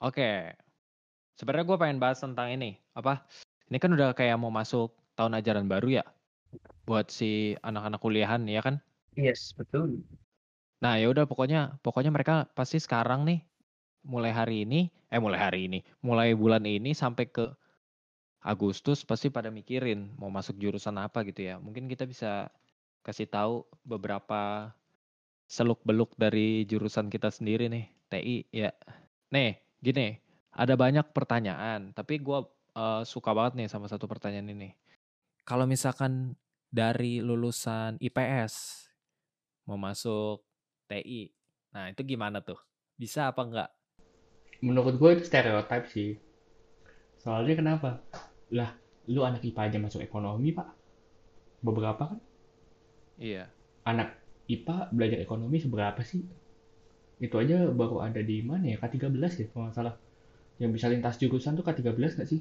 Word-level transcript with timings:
Oke. 0.00 0.56
Sebenarnya 1.36 1.68
gue 1.68 1.78
pengen 1.80 2.00
bahas 2.00 2.20
tentang 2.20 2.48
ini. 2.52 2.80
Apa? 2.96 3.24
Ini 3.68 3.76
kan 3.76 3.92
udah 3.92 4.16
kayak 4.16 4.40
mau 4.40 4.48
masuk 4.48 4.96
tahun 5.16 5.36
ajaran 5.36 5.68
baru 5.68 6.00
ya. 6.00 6.04
Buat 6.88 7.12
si 7.12 7.54
anak-anak 7.60 8.00
kuliahan 8.00 8.48
ya 8.48 8.64
kan? 8.64 8.80
Yes, 9.14 9.52
betul. 9.52 10.00
Nah 10.80 10.96
ya 10.96 11.12
udah 11.12 11.28
pokoknya 11.28 11.76
pokoknya 11.84 12.08
mereka 12.08 12.48
pasti 12.56 12.80
sekarang 12.80 13.28
nih 13.28 13.44
mulai 14.00 14.32
hari 14.32 14.64
ini 14.64 14.88
eh 15.12 15.20
mulai 15.20 15.36
hari 15.36 15.68
ini 15.68 15.84
mulai 16.00 16.32
bulan 16.32 16.64
ini 16.64 16.96
sampai 16.96 17.28
ke 17.28 17.52
Agustus 18.40 19.04
pasti 19.04 19.28
pada 19.28 19.52
mikirin 19.52 20.16
mau 20.16 20.32
masuk 20.32 20.56
jurusan 20.56 20.96
apa 20.96 21.20
gitu 21.28 21.44
ya. 21.44 21.60
Mungkin 21.60 21.84
kita 21.92 22.08
bisa 22.08 22.48
kasih 23.04 23.28
tahu 23.28 23.68
beberapa 23.84 24.72
seluk 25.44 25.84
beluk 25.84 26.16
dari 26.16 26.64
jurusan 26.64 27.12
kita 27.12 27.28
sendiri 27.28 27.68
nih 27.68 27.84
TI 28.08 28.36
ya. 28.48 28.72
Nih 29.28 29.60
gini 29.80 30.20
ada 30.52 30.76
banyak 30.76 31.12
pertanyaan 31.16 31.92
tapi 31.96 32.20
gue 32.20 32.40
uh, 32.74 33.02
suka 33.02 33.34
banget 33.34 33.64
nih 33.64 33.68
sama 33.70 33.86
satu 33.90 34.06
pertanyaan 34.06 34.50
ini. 34.52 34.70
Kalau 35.42 35.66
misalkan 35.66 36.36
dari 36.70 37.18
lulusan 37.18 37.98
IPS 37.98 38.86
mau 39.66 39.80
masuk 39.80 40.44
TI, 40.86 41.30
nah 41.74 41.90
itu 41.90 42.02
gimana 42.06 42.42
tuh? 42.42 42.58
Bisa 42.94 43.30
apa 43.30 43.42
enggak? 43.42 43.70
Menurut 44.60 45.00
gue 45.00 45.10
itu 45.18 45.24
stereotip 45.26 45.88
sih. 45.88 46.20
Soalnya 47.20 47.56
kenapa? 47.56 48.04
Lah, 48.52 48.76
lu 49.08 49.24
anak 49.24 49.44
IPA 49.44 49.72
aja 49.72 49.78
masuk 49.80 50.00
ekonomi, 50.04 50.52
Pak. 50.52 50.68
Beberapa 51.64 52.12
kan? 52.12 52.20
Iya. 53.16 53.48
Anak 53.88 54.20
IPA 54.48 54.92
belajar 54.92 55.18
ekonomi 55.20 55.56
seberapa 55.60 56.00
sih? 56.04 56.24
Itu 57.20 57.36
aja 57.36 57.68
baru 57.68 58.00
ada 58.00 58.18
di 58.24 58.40
mana 58.40 58.74
ya? 58.74 58.76
K13 58.80 59.12
ya, 59.14 59.46
kalau 59.52 59.68
nggak 59.68 59.76
salah. 59.76 59.94
Yang 60.56 60.70
bisa 60.76 60.86
lintas 60.88 61.16
jurusan 61.20 61.54
tuh 61.54 61.64
K13 61.64 62.16
nggak 62.16 62.28
sih? 62.28 62.40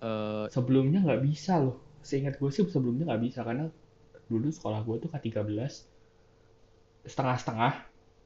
Uh, 0.00 0.48
sebelumnya 0.48 1.04
nggak 1.04 1.20
bisa 1.20 1.60
loh. 1.60 1.76
Seingat 2.00 2.40
gue 2.40 2.48
sih 2.48 2.64
sebelumnya 2.64 3.12
nggak 3.12 3.22
bisa, 3.22 3.44
karena 3.44 3.68
dulu 4.26 4.48
sekolah 4.48 4.80
gue 4.82 4.96
tuh 5.04 5.10
K13 5.12 5.44
setengah-setengah. 7.04 7.72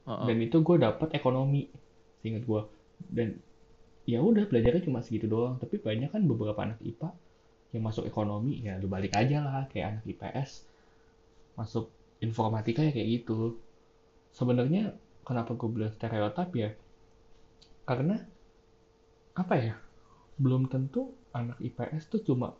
Uh 0.07 0.09
-uh. 0.09 0.25
Dan 0.31 0.39
itu 0.39 0.63
gue 0.63 0.75
dapet 0.79 1.11
ekonomi, 1.11 1.67
seingat 2.23 2.47
gue. 2.47 2.61
Dan 3.11 3.35
ya 4.05 4.21
udah 4.21 4.45
belajarnya 4.45 4.85
cuma 4.85 5.01
segitu 5.01 5.25
doang 5.25 5.57
tapi 5.57 5.81
banyak 5.81 6.13
kan 6.13 6.21
beberapa 6.21 6.61
anak 6.61 6.77
IPA 6.85 7.09
yang 7.73 7.83
masuk 7.83 8.05
ekonomi 8.05 8.61
ya 8.61 8.77
lu 8.77 8.85
balik 8.85 9.17
aja 9.17 9.41
lah 9.41 9.65
kayak 9.67 9.97
anak 9.97 10.03
IPS 10.05 10.63
masuk 11.57 11.89
informatika 12.21 12.85
ya 12.85 12.93
kayak 12.93 13.21
gitu 13.21 13.57
sebenarnya 14.31 14.93
kenapa 15.25 15.57
gue 15.57 15.69
bilang 15.73 15.91
stereotip 15.91 16.49
ya? 16.53 16.69
Karena 17.83 18.15
apa 19.35 19.55
ya? 19.57 19.75
Belum 20.37 20.69
tentu 20.69 21.11
anak 21.33 21.57
IPS 21.59 22.13
tuh 22.13 22.21
cuma 22.23 22.53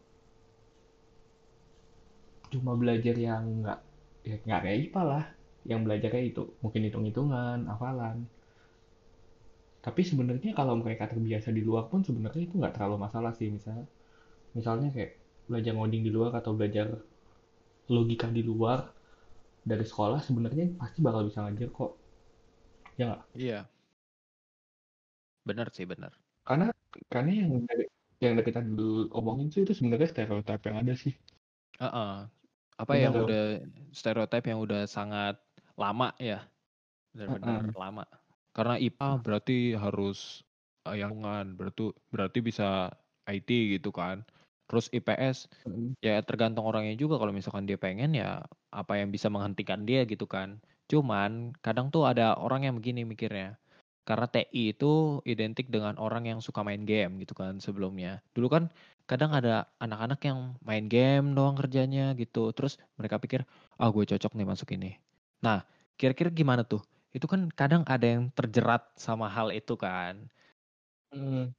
cuma 2.49 2.77
belajar 2.77 3.15
yang 3.17 3.65
nggak 3.65 3.79
ya 4.23 4.35
nggak 4.41 4.59
kayak 4.63 4.77
IPA 4.89 5.01
lah 5.05 5.25
yang 5.69 5.79
belajarnya 5.85 6.23
itu. 6.25 6.43
Mungkin 6.65 6.81
hitung-hitungan 6.89 7.69
hafalan. 7.69 8.25
Tapi 9.85 10.01
sebenarnya 10.01 10.57
kalau 10.57 10.81
mereka 10.81 11.05
terbiasa 11.05 11.53
di 11.53 11.61
luar 11.61 11.85
pun 11.85 12.01
sebenarnya 12.01 12.49
itu 12.49 12.57
nggak 12.57 12.73
terlalu 12.73 13.05
masalah 13.05 13.37
sih 13.37 13.53
misalnya 13.53 13.85
misalnya 14.57 14.89
kayak 14.89 15.21
belajar 15.45 15.77
ngoding 15.77 16.01
di 16.01 16.09
luar 16.09 16.31
atau 16.41 16.57
belajar 16.57 16.89
logika 17.91 18.25
di 18.33 18.41
luar 18.41 18.89
dari 19.61 19.85
sekolah 19.85 20.21
sebenarnya 20.25 20.73
pasti 20.77 21.05
bakal 21.05 21.29
bisa 21.29 21.45
ngajar 21.45 21.69
kok 21.69 21.91
ya 22.95 23.03
nggak 23.11 23.23
iya 23.35 23.59
benar 25.45 25.67
sih 25.71 25.85
benar 25.85 26.11
karena 26.45 26.73
karena 27.11 27.31
yang 27.45 27.51
dari 27.67 27.85
yang 28.23 28.33
dari 28.39 28.45
kita 28.47 28.61
dulu 28.63 29.11
omongin 29.13 29.51
sih 29.51 29.67
itu 29.67 29.75
sebenarnya 29.75 30.09
stereotip 30.09 30.61
yang 30.65 30.77
ada 30.81 30.93
sih 30.95 31.13
uh 31.79 31.85
-uh. 31.85 32.13
apa 32.79 32.91
benar 32.91 33.03
yang 33.03 33.13
dong. 33.13 33.25
udah 33.27 33.43
stereotip 33.91 34.43
yang 34.47 34.59
udah 34.63 34.81
sangat 34.87 35.35
lama 35.75 36.15
ya 36.17 36.43
benar-benar 37.11 37.61
uh 37.61 37.69
-uh. 37.69 37.77
lama 37.77 38.05
karena 38.55 38.79
IPA 38.79 39.09
berarti 39.19 39.57
harus 39.75 40.47
uh, 40.87 40.95
yang 40.95 41.19
berarti 41.59 41.91
berarti 42.07 42.39
bisa 42.39 42.87
IT 43.27 43.49
gitu 43.49 43.91
kan. 43.91 44.23
Terus 44.65 44.89
IPS 44.89 45.45
hmm. 45.67 45.99
ya 46.01 46.23
tergantung 46.25 46.65
orangnya 46.65 46.97
juga 46.97 47.21
kalau 47.21 47.29
misalkan 47.35 47.69
dia 47.69 47.77
pengen 47.77 48.17
ya 48.17 48.41
apa 48.73 48.97
yang 48.97 49.13
bisa 49.13 49.29
menghentikan 49.29 49.83
dia 49.83 50.07
gitu 50.07 50.25
kan. 50.25 50.57
Cuman 50.91 51.55
kadang 51.65 51.89
tuh 51.93 52.05
ada 52.09 52.37
orang 52.37 52.67
yang 52.69 52.75
begini 52.77 53.03
mikirnya. 53.07 53.57
Karena 54.05 54.29
TI 54.29 54.73
itu 54.77 55.21
identik 55.25 55.73
dengan 55.73 55.97
orang 55.97 56.29
yang 56.29 56.39
suka 56.39 56.61
main 56.61 56.85
game 56.85 57.17
gitu 57.25 57.33
kan 57.33 57.57
sebelumnya. 57.57 58.21
Dulu 58.37 58.47
kan 58.49 58.63
kadang 59.09 59.33
ada 59.33 59.65
anak-anak 59.81 60.21
yang 60.29 60.39
main 60.61 60.85
game 60.85 61.33
doang 61.33 61.57
kerjanya 61.57 62.13
gitu. 62.13 62.53
Terus 62.53 62.77
mereka 63.01 63.17
pikir, 63.17 63.41
ah 63.81 63.89
gue 63.89 64.05
cocok 64.05 64.37
nih 64.37 64.45
masuk 64.45 64.69
ini. 64.77 65.01
Nah, 65.41 65.65
kira-kira 65.97 66.29
gimana 66.29 66.61
tuh? 66.61 66.85
itu 67.15 67.25
kan 67.31 67.47
kadang 67.55 67.87
ada 67.87 68.03
yang 68.03 68.27
terjerat 68.35 68.83
sama 68.99 69.31
hal 69.31 69.47
itu 69.55 69.79
kan. 69.79 70.27
Hmm. 71.15 71.55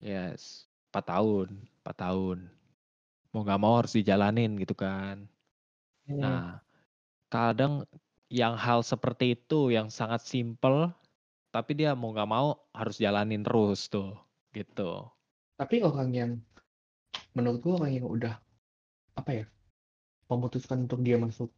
Yes, 0.00 0.64
4 0.88 1.04
tahun, 1.12 1.48
4 1.84 1.96
tahun. 2.00 2.38
Mau 3.36 3.44
nggak 3.44 3.60
mau 3.60 3.76
harus 3.76 3.92
dijalanin 3.92 4.56
gitu 4.56 4.72
kan. 4.72 5.28
Hmm. 6.08 6.20
Nah, 6.24 6.44
kadang 7.28 7.84
yang 8.32 8.58
hal 8.58 8.82
seperti 8.82 9.38
itu 9.38 9.70
yang 9.70 9.90
sangat 9.92 10.22
simple, 10.26 10.90
tapi 11.54 11.78
dia 11.78 11.94
mau 11.94 12.10
nggak 12.10 12.30
mau 12.30 12.58
harus 12.74 12.98
jalanin 12.98 13.46
terus 13.46 13.86
tuh, 13.86 14.18
gitu. 14.50 15.06
Tapi 15.56 15.80
orang 15.80 16.10
yang 16.12 16.30
menurut 17.32 17.62
gua 17.62 17.72
orang 17.84 17.92
yang 17.96 18.06
udah 18.08 18.34
apa 19.16 19.30
ya 19.32 19.46
memutuskan 20.28 20.84
untuk 20.84 21.00
dia 21.00 21.16
masuk 21.16 21.48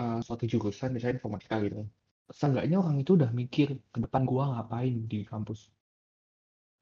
uh, 0.00 0.18
suatu 0.24 0.48
jurusan 0.48 0.90
misalnya 0.90 1.22
informatika 1.22 1.62
gitu 1.62 1.86
seenggaknya 2.34 2.82
orang 2.82 2.98
itu 2.98 3.14
udah 3.14 3.30
mikir 3.30 3.78
ke 3.78 3.98
depan 4.02 4.26
gua 4.26 4.58
ngapain 4.58 5.06
di 5.06 5.22
kampus? 5.22 5.70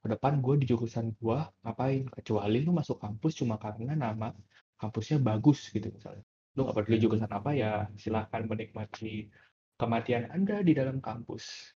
Ke 0.00 0.16
depan 0.16 0.40
gua 0.40 0.56
di 0.56 0.64
jurusan 0.68 1.12
gua 1.20 1.48
ngapain? 1.64 2.08
Kecuali 2.08 2.64
lu 2.64 2.72
masuk 2.72 2.96
kampus 3.00 3.36
cuma 3.40 3.60
karena 3.60 3.92
nama 3.92 4.32
kampusnya 4.80 5.20
bagus 5.20 5.68
gitu 5.68 5.92
misalnya 5.92 6.24
lu 6.54 6.60
nggak 6.66 6.76
peduli 6.78 6.96
jurusan 7.02 7.30
apa 7.30 7.50
ya 7.54 7.90
silahkan 7.98 8.46
menikmati 8.46 9.26
kematian 9.74 10.30
anda 10.30 10.62
di 10.62 10.72
dalam 10.74 11.02
kampus. 11.02 11.74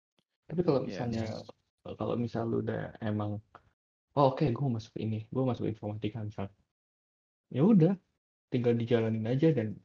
Tapi 0.46 0.62
kalau 0.62 0.84
misalnya 0.84 1.25
yes. 1.25 1.47
kalau 1.96 2.19
misal 2.19 2.46
lu 2.46 2.59
udah 2.59 2.91
emang 3.00 3.40
oh 4.16 4.31
oke 4.31 4.44
okay, 4.44 4.52
gue 4.52 4.68
masuk 4.68 4.96
ini 5.00 5.28
gue 5.31 5.44
masuk 5.44 5.66
informatika 5.68 6.24
misalnya 6.24 6.53
ya 7.52 7.62
udah 7.63 7.94
tinggal 8.52 8.75
dijalanin 8.75 9.25
aja 9.28 9.52
dan 9.56 9.80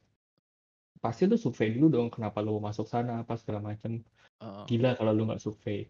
pasti 1.01 1.25
lu 1.25 1.39
survei 1.39 1.73
dulu 1.73 1.87
dong 1.89 2.07
kenapa 2.13 2.43
lu 2.45 2.61
masuk 2.61 2.85
sana 2.85 3.25
apa 3.25 3.33
segala 3.39 3.73
macam 3.73 3.97
uh, 4.43 4.63
gila 4.69 4.93
kalau 4.99 5.11
lu 5.15 5.27
nggak 5.27 5.41
survei. 5.41 5.87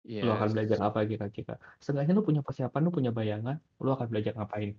Yes. 0.00 0.24
lu 0.24 0.32
akan 0.32 0.56
belajar 0.56 0.80
apa 0.80 1.04
kira-kira? 1.04 1.60
Seenggaknya 1.76 2.16
lu 2.16 2.24
punya 2.24 2.40
persiapan 2.40 2.88
lu 2.88 2.90
punya 2.94 3.12
bayangan 3.12 3.60
lu 3.84 3.92
akan 3.92 4.08
belajar 4.08 4.32
ngapain. 4.32 4.72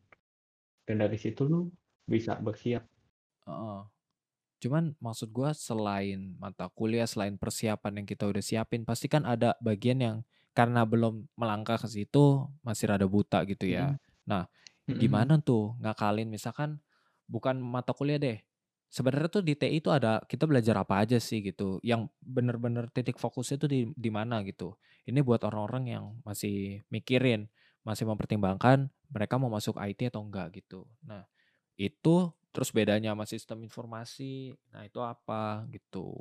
Dan 0.82 0.98
dari 0.98 1.14
situ 1.22 1.46
lu 1.46 1.70
bisa 2.10 2.42
bersiap 2.42 2.82
uh, 3.48 3.86
cuman 4.62 4.94
maksud 5.02 5.34
gua 5.34 5.58
selain 5.58 6.38
mata 6.38 6.70
kuliah 6.70 7.10
selain 7.10 7.38
persiapan 7.40 8.02
yang 8.04 8.08
kita 8.08 8.30
udah 8.30 8.44
siapin 8.46 8.86
pasti 8.86 9.10
kan 9.10 9.26
ada 9.26 9.58
bagian 9.58 9.98
yang 10.02 10.18
karena 10.52 10.84
belum 10.84 11.32
melangkah 11.40 11.80
ke 11.80 11.88
situ 11.88 12.48
masih 12.62 12.92
rada 12.92 13.08
buta 13.08 13.48
gitu 13.48 13.72
ya. 13.72 13.96
Mm. 13.96 13.98
Nah, 14.28 14.44
gimana 15.00 15.40
tuh 15.40 15.80
ngakalin? 15.80 16.28
Misalkan 16.28 16.84
bukan 17.32 17.56
mata 17.64 17.96
kuliah 17.96 18.20
deh, 18.20 18.44
sebenarnya 18.92 19.32
tuh 19.32 19.44
di 19.48 19.56
TI 19.56 19.80
itu 19.80 19.88
ada 19.88 20.20
kita 20.28 20.44
belajar 20.44 20.76
apa 20.76 21.08
aja 21.08 21.18
sih 21.24 21.40
gitu? 21.40 21.80
Yang 21.82 22.12
bener-bener 22.20 22.92
titik 22.92 23.16
fokusnya 23.16 23.58
tuh 23.64 23.70
di 23.72 23.88
di 23.96 24.10
mana 24.12 24.44
gitu? 24.44 24.76
Ini 25.08 25.24
buat 25.24 25.48
orang-orang 25.48 25.84
yang 25.88 26.06
masih 26.28 26.84
mikirin 26.92 27.48
masih 27.82 28.06
mempertimbangkan 28.06 28.94
mereka 29.10 29.42
mau 29.42 29.50
masuk 29.50 29.80
IT 29.82 30.14
atau 30.14 30.22
enggak 30.22 30.54
gitu. 30.62 30.86
Nah 31.02 31.26
itu 31.82 32.30
terus 32.52 32.70
bedanya 32.70 33.16
sama 33.16 33.26
sistem 33.26 33.64
informasi 33.66 34.54
nah 34.70 34.84
itu 34.86 35.00
apa 35.02 35.66
gitu. 35.72 36.20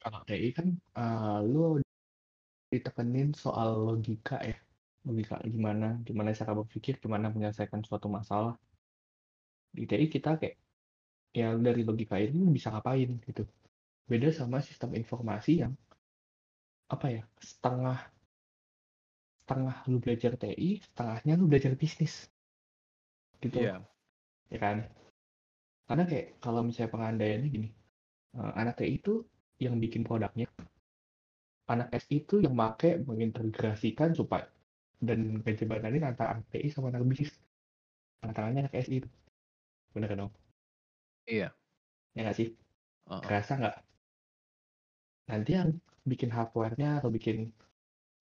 Kalau 0.00 0.20
TI 0.24 0.48
kan 0.54 0.68
uh, 0.96 1.40
lu 1.44 1.80
ditekenin 2.72 3.36
soal 3.36 3.94
logika 3.94 4.40
ya 4.40 4.56
logika 5.04 5.36
gimana 5.44 6.00
gimana 6.06 6.32
cara 6.32 6.56
berpikir 6.56 6.96
gimana 7.02 7.28
menyelesaikan 7.28 7.84
suatu 7.84 8.08
masalah. 8.08 8.56
Di 9.74 9.84
TI 9.84 10.06
kita 10.08 10.38
kayak 10.40 10.56
ya 11.34 11.52
dari 11.58 11.82
logika 11.82 12.16
ini 12.16 12.40
bisa 12.54 12.70
ngapain 12.70 13.20
gitu. 13.26 13.44
Beda 14.06 14.30
sama 14.30 14.62
sistem 14.62 14.94
informasi 14.94 15.66
yang 15.66 15.74
apa 16.88 17.06
ya 17.10 17.22
setengah 17.40 17.98
setengah 19.44 19.76
lu 19.90 19.98
belajar 19.98 20.38
TI 20.38 20.80
setengahnya 20.80 21.34
lu 21.36 21.50
belajar 21.50 21.74
bisnis 21.74 22.30
gitu. 23.42 23.60
Yeah. 23.60 23.84
Ya 24.52 24.58
kan 24.60 24.76
karena 25.84 26.04
kayak 26.08 26.26
kalau 26.40 26.60
misalnya 26.64 26.90
pengandaiannya 26.92 27.48
gini 27.48 27.68
uh, 28.36 28.52
anak 28.56 28.80
TI 28.80 29.00
itu 29.00 29.24
yang 29.60 29.76
bikin 29.78 30.02
produknya 30.02 30.48
anak 31.68 31.88
SI 31.96 32.24
itu 32.24 32.44
yang 32.44 32.52
make 32.52 33.00
mengintegrasikan 33.08 34.12
supaya 34.12 34.44
dan 35.00 35.40
ngejebananin 35.44 36.04
antara 36.04 36.36
anak 36.36 36.46
TI 36.52 36.68
sama 36.72 36.92
anak 36.92 37.04
bisnis. 37.08 37.32
Tantangannya 38.20 38.68
anak 38.68 38.74
SI 38.84 39.04
itu. 39.04 39.08
Bener 39.92 40.08
kan, 40.08 40.28
Om? 40.28 40.32
Iya. 41.28 41.48
Ya 42.16 42.20
nggak 42.24 42.36
sih? 42.36 42.48
Uh 43.08 43.20
-uh. 43.20 43.22
Kerasa 43.24 43.52
nggak? 43.60 43.76
Nanti 45.28 45.50
yang 45.56 45.70
bikin 46.04 46.28
hardware-nya 46.32 47.00
atau 47.00 47.08
bikin 47.08 47.48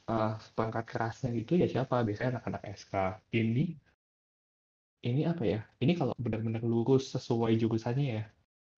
uh, 0.07 0.39
perangkat 0.55 0.85
kerasnya 0.87 1.29
gitu 1.35 1.59
ya 1.59 1.67
siapa? 1.67 2.03
Biasanya 2.03 2.39
anak-anak 2.39 2.63
SK. 2.79 2.93
Ini 3.31 3.75
ini 5.03 5.27
apa 5.27 5.43
ya? 5.43 5.59
Ini 5.83 5.93
kalau 5.99 6.15
benar-benar 6.15 6.63
lurus 6.63 7.11
sesuai 7.11 7.59
jurusannya 7.59 8.07
ya. 8.07 8.23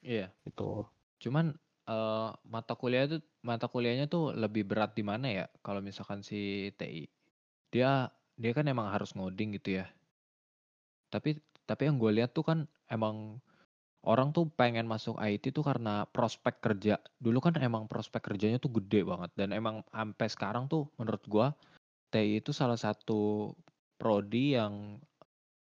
Iya. 0.00 0.26
Itu. 0.48 0.88
Cuman 1.20 1.52
uh, 1.86 2.32
mata 2.48 2.72
kuliah 2.74 3.04
itu 3.04 3.20
mata 3.44 3.68
kuliahnya 3.68 4.08
tuh 4.08 4.32
lebih 4.32 4.64
berat 4.64 4.96
di 4.96 5.04
mana 5.04 5.28
ya? 5.28 5.46
Kalau 5.60 5.84
misalkan 5.84 6.24
si 6.24 6.72
TI. 6.80 7.04
Dia 7.68 8.08
dia 8.34 8.52
kan 8.56 8.66
emang 8.66 8.88
harus 8.88 9.12
ngoding 9.12 9.60
gitu 9.60 9.84
ya. 9.84 9.86
Tapi 11.12 11.38
tapi 11.68 11.82
yang 11.86 12.00
gue 12.00 12.10
lihat 12.10 12.32
tuh 12.32 12.44
kan 12.44 12.58
emang 12.88 13.40
orang 14.04 14.36
tuh 14.36 14.48
pengen 14.52 14.84
masuk 14.84 15.16
IT 15.16 15.52
tuh 15.56 15.64
karena 15.64 16.04
prospek 16.08 16.60
kerja. 16.60 17.00
Dulu 17.20 17.40
kan 17.40 17.56
emang 17.60 17.88
prospek 17.88 18.32
kerjanya 18.32 18.60
tuh 18.60 18.80
gede 18.80 19.04
banget 19.04 19.32
dan 19.36 19.52
emang 19.56 19.80
sampai 19.88 20.28
sekarang 20.28 20.64
tuh 20.68 20.88
menurut 21.00 21.24
gua 21.28 21.46
TI 22.12 22.38
itu 22.44 22.52
salah 22.52 22.78
satu 22.78 23.52
prodi 23.96 24.54
yang 24.54 25.00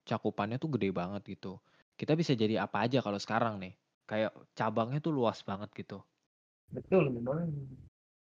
cakupannya 0.09 0.57
tuh 0.57 0.73
gede 0.73 0.89
banget 0.89 1.21
gitu. 1.37 1.61
Kita 1.93 2.17
bisa 2.17 2.33
jadi 2.33 2.65
apa 2.65 2.89
aja 2.89 3.05
kalau 3.05 3.21
sekarang 3.21 3.61
nih. 3.61 3.77
Kayak 4.09 4.33
cabangnya 4.57 4.97
tuh 4.97 5.13
luas 5.13 5.45
banget 5.45 5.69
gitu. 5.77 6.01
Betul 6.73 7.13
memang. 7.13 7.53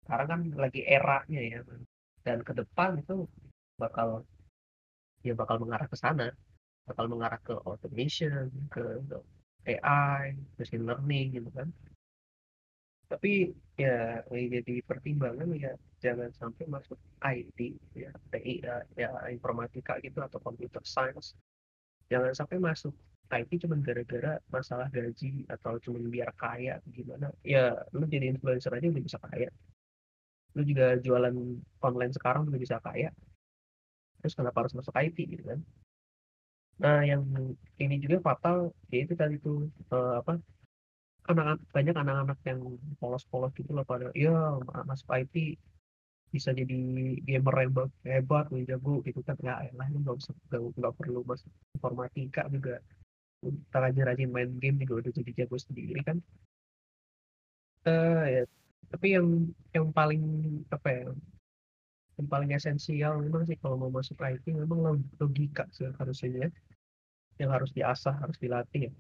Sekarang 0.05 0.29
kan 0.29 0.41
lagi 0.61 0.85
eranya 0.85 1.41
ya. 1.41 1.61
Dan 2.21 2.45
ke 2.45 2.53
depan 2.53 3.01
itu 3.01 3.25
bakal 3.81 4.29
ya 5.25 5.33
bakal 5.33 5.57
mengarah 5.65 5.89
ke 5.89 5.97
sana. 5.97 6.29
Bakal 6.85 7.09
mengarah 7.09 7.41
ke 7.41 7.57
automation, 7.65 8.53
ke 8.69 8.85
AI, 9.69 10.37
machine 10.61 10.85
learning 10.85 11.41
gitu 11.41 11.49
kan. 11.57 11.69
Tapi 13.09 13.57
ya 13.81 14.21
jadi 14.29 14.85
pertimbangan 14.85 15.49
ya 15.57 15.73
jangan 16.05 16.29
sampai 16.37 16.69
masuk 16.69 17.01
IT 17.25 17.81
ya 17.97 18.13
TI 18.29 18.61
ya 19.01 19.09
informatika 19.33 19.97
gitu 20.05 20.21
atau 20.21 20.37
computer 20.37 20.85
science. 20.85 21.33
Jangan 22.09 22.33
sampai 22.33 22.57
masuk 22.61 22.95
IT 23.29 23.61
cuma 23.61 23.77
gara-gara 23.85 24.41
masalah 24.49 24.89
gaji 24.89 25.45
atau 25.53 25.77
cuma 25.85 26.01
biar 26.01 26.33
kaya 26.33 26.81
gimana. 26.89 27.29
Ya 27.45 27.77
lu 27.93 28.09
jadi 28.09 28.33
influencer 28.33 28.73
aja 28.73 28.89
udah 28.89 29.05
bisa 29.05 29.19
kaya. 29.21 29.53
Lu 30.57 30.65
juga 30.65 30.97
jualan 30.97 31.37
online 31.85 32.13
sekarang 32.17 32.49
udah 32.49 32.61
bisa 32.61 32.81
kaya. 32.81 33.13
Terus 34.25 34.35
kenapa 34.35 34.65
harus 34.65 34.73
masuk 34.73 34.97
IT 34.97 35.17
gitu 35.29 35.45
kan? 35.45 35.61
Nah, 36.79 37.03
yang 37.03 37.27
ini 37.83 37.97
juga 37.99 38.23
fatal 38.23 38.71
yaitu 38.89 39.13
tadi 39.19 39.37
tuh 39.43 39.69
uh, 39.91 40.23
apa 40.23 40.39
anak 41.29 41.61
banyak 41.75 41.93
anak-anak 41.93 42.39
yang 42.49 42.61
polos-polos 42.97 43.53
gitu 43.53 43.77
loh 43.77 43.85
pada 43.85 44.09
ya 44.17 44.57
masuk 44.89 45.13
IT 45.13 45.61
bisa 46.29 46.51
jadi 46.53 46.77
gamer 47.25 47.55
hebat 47.65 47.91
hebat 48.05 48.47
nih 48.53 48.65
jago 48.69 49.01
gitu 49.07 49.21
kan. 49.25 49.37
Nggak 49.41 49.59
lah 49.79 49.87
nggak 49.89 50.17
usah 50.17 50.35
nggak 50.53 50.95
perlu 50.99 51.21
masuk 51.25 51.51
informatika 51.77 52.43
juga. 52.53 52.81
Tak 53.71 53.95
aja 53.95 54.01
rajin 54.13 54.31
main 54.35 54.51
game 54.59 54.83
juga 54.83 55.07
udah 55.07 55.13
jadi 55.15 55.31
jago 55.45 55.57
sendiri 55.57 56.01
kan. 56.05 56.19
Uh, 57.87 58.27
ya 58.27 58.43
tapi 58.89 59.17
yang 59.17 59.53
yang 59.77 59.87
paling 59.93 60.23
apa 60.73 60.89
ya 60.89 61.05
yang 62.19 62.29
paling 62.29 62.51
esensial 62.51 63.23
memang 63.23 63.47
sih 63.47 63.55
kalau 63.63 63.79
mau 63.79 63.93
masuk 63.93 64.19
IT 64.19 64.51
memang 64.51 64.99
logika 65.21 65.65
sih 65.71 65.87
harusnya 65.97 66.47
ya. 66.47 66.49
Yang 67.39 67.51
harus 67.55 67.71
diasah 67.71 68.15
harus 68.19 68.37
dilatih 68.43 68.91
ya. 68.91 68.93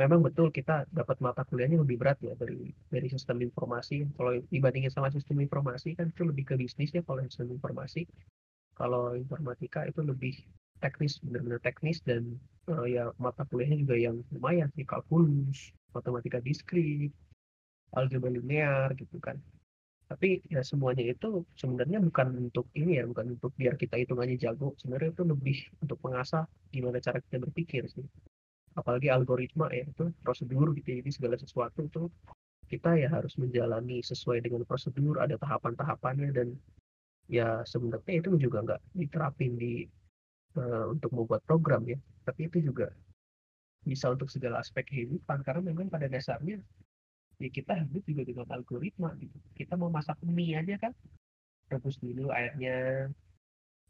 Memang 0.00 0.24
betul 0.24 0.48
kita 0.48 0.88
dapat 0.96 1.20
mata 1.20 1.44
kuliahnya 1.44 1.84
lebih 1.84 2.00
berat 2.00 2.16
ya 2.24 2.32
dari 2.40 2.72
dari 2.88 3.08
sistem 3.12 3.44
informasi. 3.44 4.08
Kalau 4.16 4.32
dibandingin 4.48 4.88
sama 4.88 5.12
sistem 5.12 5.44
informasi 5.44 5.92
kan 5.92 6.08
itu 6.08 6.24
lebih 6.24 6.48
ke 6.48 6.54
bisnis 6.56 6.88
ya 6.96 7.04
kalau 7.04 7.20
sistem 7.28 7.52
informasi. 7.52 8.08
Kalau 8.80 9.12
informatika 9.12 9.84
itu 9.84 10.00
lebih 10.00 10.32
teknis 10.80 11.20
benar-benar 11.20 11.60
teknis 11.60 12.00
dan 12.00 12.40
uh, 12.72 12.88
ya 12.88 13.12
mata 13.20 13.44
kuliahnya 13.44 13.84
juga 13.84 13.96
yang 14.00 14.16
lumayan 14.32 14.72
sih 14.72 14.88
kalkulus 14.88 15.76
matematika 15.92 16.40
diskrit 16.40 17.12
algebra 17.92 18.32
linear 18.32 18.96
gitu 18.96 19.20
kan. 19.20 19.36
Tapi 20.08 20.42
ya 20.48 20.64
semuanya 20.64 21.06
itu 21.06 21.44
sebenarnya 21.54 22.02
bukan 22.02 22.50
untuk 22.50 22.66
ini 22.74 22.98
ya 22.98 23.04
bukan 23.06 23.38
untuk 23.38 23.54
biar 23.54 23.76
kita 23.76 24.00
hitungannya 24.00 24.40
jago. 24.40 24.74
Sebenarnya 24.80 25.12
itu 25.12 25.22
lebih 25.28 25.56
untuk 25.84 25.98
mengasah 26.02 26.48
gimana 26.72 26.98
cara 26.98 27.20
kita 27.20 27.36
berpikir 27.42 27.84
sih 27.90 28.06
apalagi 28.78 29.10
algoritma 29.10 29.66
ya 29.74 29.82
itu 29.82 30.14
prosedur 30.22 30.70
gitu 30.78 31.02
jadi 31.02 31.10
segala 31.10 31.34
sesuatu 31.34 31.82
itu 31.82 32.06
kita 32.70 32.94
ya 32.94 33.10
harus 33.10 33.34
menjalani 33.34 33.98
sesuai 33.98 34.46
dengan 34.46 34.62
prosedur 34.62 35.18
ada 35.18 35.34
tahapan-tahapannya. 35.34 36.30
Dan 36.30 36.54
ya 37.26 37.66
sebenarnya 37.66 38.22
itu 38.22 38.38
juga 38.38 38.62
nggak 38.62 38.80
diterapin 38.94 39.58
di 39.58 39.90
uh, 40.54 40.86
untuk 40.94 41.10
membuat 41.10 41.42
program 41.50 41.82
ya. 41.90 41.98
Tapi 42.22 42.46
itu 42.46 42.70
juga 42.70 42.94
bisa 43.82 44.14
untuk 44.14 44.30
segala 44.30 44.62
aspek 44.62 44.86
kehidupan. 44.86 45.42
Karena 45.42 45.66
memang 45.66 45.90
pada 45.90 46.06
dasarnya 46.06 46.62
ya 47.42 47.50
kita 47.50 47.74
hidup 47.74 48.06
juga 48.06 48.22
dengan 48.22 48.46
algoritma 48.54 49.18
gitu. 49.18 49.34
Kita 49.58 49.74
mau 49.74 49.90
masak 49.90 50.22
mie 50.22 50.54
aja 50.54 50.78
kan 50.78 50.94
rebus 51.70 52.02
dulu 52.02 52.34
airnya 52.34 53.06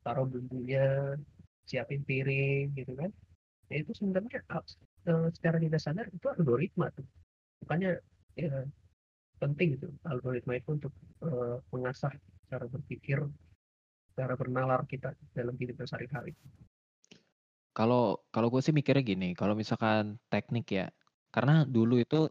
taruh 0.05 0.29
bumbunya 0.29 1.17
siapin 1.65 2.05
piring 2.05 2.77
gitu 2.77 2.93
kan 2.93 3.09
itu 3.79 3.93
sebenarnya 3.95 4.43
uh, 4.51 5.29
secara 5.31 5.63
tidak 5.63 5.81
sadar 5.81 6.07
itu 6.11 6.27
algoritma 6.27 6.91
tuh. 6.91 7.07
Makanya 7.67 8.03
ya 8.35 8.67
penting 9.39 9.79
itu 9.79 9.89
algoritma 10.05 10.59
itu 10.59 10.69
untuk 10.75 10.93
uh, 11.23 11.63
mengasah 11.71 12.13
cara 12.51 12.67
berpikir 12.67 13.23
cara 14.19 14.35
bernalar 14.35 14.83
kita 14.91 15.15
dalam 15.33 15.55
kehidupan 15.55 15.87
sehari-hari. 15.87 16.35
Kalau 17.71 18.27
kalau 18.35 18.51
gue 18.51 18.61
sih 18.61 18.75
mikirnya 18.75 19.07
gini 19.07 19.33
kalau 19.39 19.55
misalkan 19.55 20.19
teknik 20.27 20.67
ya 20.75 20.87
karena 21.31 21.63
dulu 21.63 22.03
itu 22.03 22.27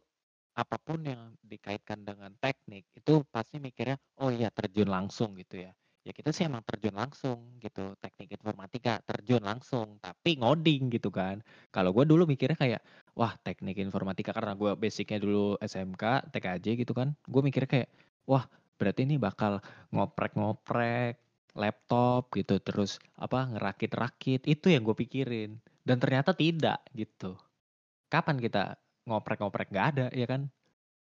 apa 0.60 0.76
pun 0.76 1.00
yang 1.08 1.32
dikaitkan 1.40 2.04
dengan 2.04 2.36
teknik 2.44 2.84
itu 2.92 3.24
pasti 3.32 3.64
mikirnya 3.64 3.96
oh 4.20 4.28
iya 4.28 4.52
terjun 4.52 4.92
langsung 4.92 5.40
gitu 5.40 5.64
ya 5.64 5.72
ya 6.08 6.12
kita 6.16 6.32
sih 6.32 6.48
emang 6.48 6.64
terjun 6.64 6.96
langsung 6.96 7.60
gitu 7.60 7.94
teknik 8.00 8.40
informatika 8.40 9.04
terjun 9.04 9.44
langsung 9.44 10.00
tapi 10.00 10.40
ngoding 10.40 10.90
gitu 10.96 11.12
kan. 11.12 11.44
Kalau 11.70 11.92
gue 11.92 12.08
dulu 12.08 12.24
mikirnya 12.26 12.56
kayak 12.56 12.82
wah 13.14 13.36
teknik 13.44 13.78
informatika 13.84 14.32
karena 14.32 14.56
gue 14.56 14.72
basicnya 14.80 15.20
dulu 15.20 15.60
SMK 15.60 16.32
TKJ 16.32 16.66
gitu 16.88 16.94
kan. 16.96 17.14
Gue 17.28 17.42
mikirnya 17.44 17.70
kayak 17.70 17.90
wah 18.26 18.48
berarti 18.80 19.04
ini 19.04 19.20
bakal 19.20 19.60
ngoprek-ngoprek 19.92 21.20
laptop 21.60 22.32
gitu 22.32 22.62
terus 22.64 22.98
apa 23.20 23.52
ngerakit-rakit. 23.52 24.48
Itu 24.48 24.72
yang 24.72 24.88
gue 24.88 24.96
pikirin. 24.96 25.60
Dan 25.84 25.98
ternyata 26.00 26.32
tidak 26.32 26.80
gitu. 26.96 27.36
Kapan 28.08 28.40
kita 28.40 28.80
ngoprek-ngoprek? 29.06 29.70
Nggak 29.74 29.88
ada 29.96 30.06
ya 30.16 30.26
kan 30.30 30.48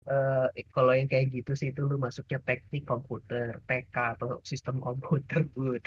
uh, 0.09 0.47
kalau 0.73 0.91
yang 0.97 1.07
kayak 1.07 1.29
gitu 1.31 1.53
sih 1.53 1.69
itu 1.71 1.85
lu 1.85 2.01
masuknya 2.01 2.41
teknik 2.43 2.83
komputer 2.89 3.61
TK 3.69 3.95
atau 4.17 4.41
sistem 4.41 4.81
komputer 4.81 5.45
bud. 5.53 5.81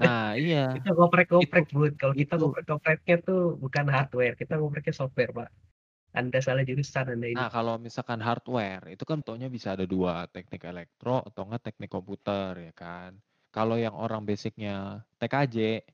Nah 0.00 0.34
iya. 0.40 0.72
Kita 0.74 0.96
ngoprek-ngoprek 0.96 1.68
bud. 1.70 1.92
Kalau 2.00 2.14
kita 2.16 2.34
ngoprek-ngopreknya 2.40 3.16
tuh 3.22 3.60
bukan 3.60 3.86
hardware 3.92 4.34
kita 4.34 4.56
ngopreknya 4.56 4.94
software 4.96 5.32
pak. 5.36 5.50
Anda 6.16 6.40
salah 6.40 6.64
jurusan 6.64 7.12
anda 7.12 7.28
ini. 7.28 7.36
Nah 7.36 7.52
kalau 7.52 7.76
misalkan 7.76 8.18
hardware 8.24 8.88
itu 8.88 9.04
kan 9.04 9.20
tentunya 9.20 9.52
bisa 9.52 9.76
ada 9.76 9.84
dua 9.84 10.24
teknik 10.32 10.64
elektro 10.64 11.20
atau 11.20 11.44
enggak 11.46 11.68
teknik 11.70 11.92
komputer 11.92 12.72
ya 12.72 12.72
kan? 12.72 13.12
Kalau 13.52 13.76
yang 13.76 13.92
orang 13.92 14.24
basicnya 14.24 15.04
TKJ 15.20 15.84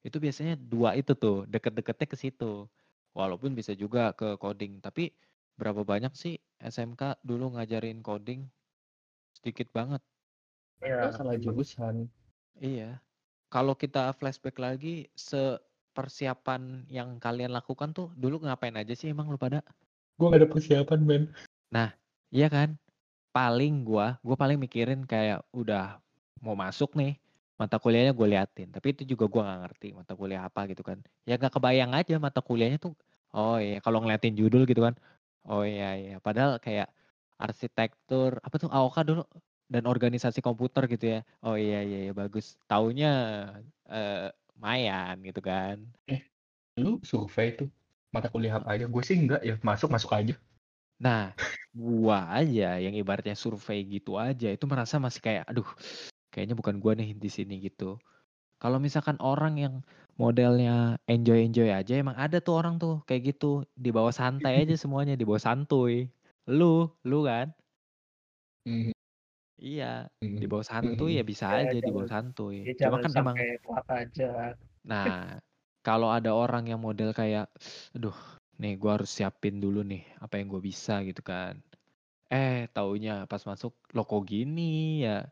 itu 0.00 0.16
biasanya 0.16 0.58
dua 0.58 0.96
itu 0.98 1.14
tuh 1.14 1.46
deket-deketnya 1.46 2.06
ke 2.10 2.16
situ. 2.18 2.66
Walaupun 3.10 3.58
bisa 3.58 3.74
juga 3.74 4.14
ke 4.14 4.38
coding, 4.38 4.78
tapi 4.78 5.10
berapa 5.58 5.82
banyak 5.82 6.12
sih 6.14 6.38
SMK 6.60 7.22
dulu 7.24 7.56
ngajarin 7.56 8.04
coding? 8.04 8.46
Sedikit 9.34 9.72
banget. 9.72 10.02
Ya, 10.84 11.08
salah 11.12 11.36
jurusan. 11.40 12.08
Iya. 12.60 13.00
Kalau 13.50 13.74
kita 13.74 14.14
flashback 14.14 14.62
lagi, 14.62 15.10
sepersiapan 15.18 16.86
yang 16.86 17.18
kalian 17.18 17.50
lakukan 17.50 17.90
tuh 17.90 18.14
dulu 18.14 18.44
ngapain 18.46 18.76
aja 18.78 18.94
sih 18.94 19.10
emang 19.10 19.26
lu 19.26 19.40
pada? 19.40 19.64
Gue 20.20 20.30
gak 20.30 20.44
ada 20.44 20.48
persiapan, 20.48 21.00
men. 21.02 21.24
Nah, 21.72 21.90
iya 22.30 22.46
kan? 22.46 22.78
Paling 23.30 23.86
gua, 23.86 24.18
gua 24.22 24.36
paling 24.38 24.58
mikirin 24.58 25.06
kayak 25.06 25.42
udah 25.54 25.98
mau 26.42 26.54
masuk 26.54 26.94
nih, 26.98 27.18
mata 27.60 27.76
kuliahnya 27.76 28.16
gue 28.16 28.24
liatin 28.24 28.72
tapi 28.72 28.96
itu 28.96 29.04
juga 29.04 29.28
gue 29.28 29.42
nggak 29.44 29.60
ngerti 29.68 29.88
mata 29.92 30.16
kuliah 30.16 30.48
apa 30.48 30.64
gitu 30.72 30.80
kan 30.80 30.96
ya 31.28 31.36
nggak 31.36 31.52
kebayang 31.60 31.92
aja 31.92 32.16
mata 32.16 32.40
kuliahnya 32.40 32.80
tuh 32.80 32.96
oh 33.36 33.60
iya 33.60 33.84
kalau 33.84 34.00
ngeliatin 34.00 34.32
judul 34.32 34.64
gitu 34.64 34.80
kan 34.80 34.96
oh 35.48 35.62
iya 35.64 35.86
iya 36.00 36.14
padahal 36.26 36.60
kayak 36.60 36.88
arsitektur 37.40 38.36
apa 38.44 38.56
tuh 38.60 38.68
AOK 38.68 38.96
dulu 39.08 39.22
dan 39.70 39.84
organisasi 39.86 40.42
komputer 40.42 40.82
gitu 40.90 41.06
ya. 41.14 41.20
Oh 41.46 41.56
iya 41.56 41.80
iya, 41.86 41.98
iya 42.10 42.12
bagus. 42.12 42.58
Taunya 42.68 43.08
eh 43.88 44.28
mayan 44.60 45.14
gitu 45.24 45.40
kan. 45.40 45.76
Eh, 46.10 46.20
lu 46.82 47.00
survei 47.06 47.54
tuh 47.56 47.68
mata 48.14 48.28
kuliah 48.28 48.58
apa 48.60 48.74
aja? 48.74 48.84
Gue 48.90 49.02
sih 49.06 49.16
enggak 49.16 49.40
ya, 49.46 49.54
masuk 49.62 49.88
masuk 49.94 50.10
aja. 50.12 50.34
Nah, 51.00 51.32
gua 51.72 52.28
aja 52.28 52.76
yang 52.76 52.92
ibaratnya 52.92 53.32
survei 53.32 53.80
gitu 53.88 54.20
aja 54.20 54.52
itu 54.52 54.64
merasa 54.68 55.00
masih 55.00 55.20
kayak 55.24 55.48
aduh, 55.48 55.64
kayaknya 56.32 56.54
bukan 56.60 56.76
gua 56.82 56.92
nih 56.98 57.16
di 57.16 57.30
sini 57.32 57.54
gitu. 57.64 57.96
Kalau 58.62 58.78
misalkan 58.86 59.16
orang 59.24 59.54
yang 59.56 59.74
modelnya 60.20 61.00
enjoy-enjoy 61.08 61.68
aja 61.72 61.92
emang 62.02 62.16
ada 62.20 62.38
tuh 62.44 62.54
orang 62.60 62.76
tuh 62.82 63.00
kayak 63.08 63.22
gitu, 63.34 63.64
di 63.84 63.88
bawah 63.96 64.12
santai 64.12 64.52
aja 64.62 64.74
semuanya, 64.82 65.14
di 65.16 65.24
bawah 65.28 65.40
santuy. 65.42 66.12
Lu, 66.48 66.92
lu 67.08 67.18
kan? 67.24 67.48
Mhm. 68.66 68.92
Iya, 69.66 69.84
di 70.40 70.44
Mhm, 70.44 70.50
bawah 70.50 70.66
santuy 70.70 71.10
ya 71.18 71.22
mhm. 71.22 71.30
bisa 71.30 71.46
Ya 71.50 71.58
aja 71.60 71.76
di 71.86 71.90
bawah 71.94 72.08
santuy. 72.12 72.56
ya 72.64 72.72
Cuma 72.82 72.96
kan 73.04 73.12
emang 73.20 73.38
aja. 73.88 74.56
Nah, 74.84 75.36
kalau 75.84 76.08
ada 76.12 76.32
orang 76.32 76.64
yang 76.70 76.80
model 76.80 77.12
kayak, 77.16 77.52
aduh 77.96 78.16
nih 78.60 78.76
gua 78.80 79.00
harus 79.00 79.10
siapin 79.16 79.56
dulu 79.64 79.80
nih 79.84 80.04
apa 80.20 80.36
yang 80.40 80.48
gue 80.52 80.60
bisa 80.70 81.00
gitu 81.08 81.20
kan. 81.24 81.60
Eh, 82.32 82.68
taunya 82.74 83.12
pas 83.30 83.42
masuk 83.50 83.72
loh 83.96 84.04
kok 84.10 84.22
gini 84.32 85.02
ya. 85.06 85.28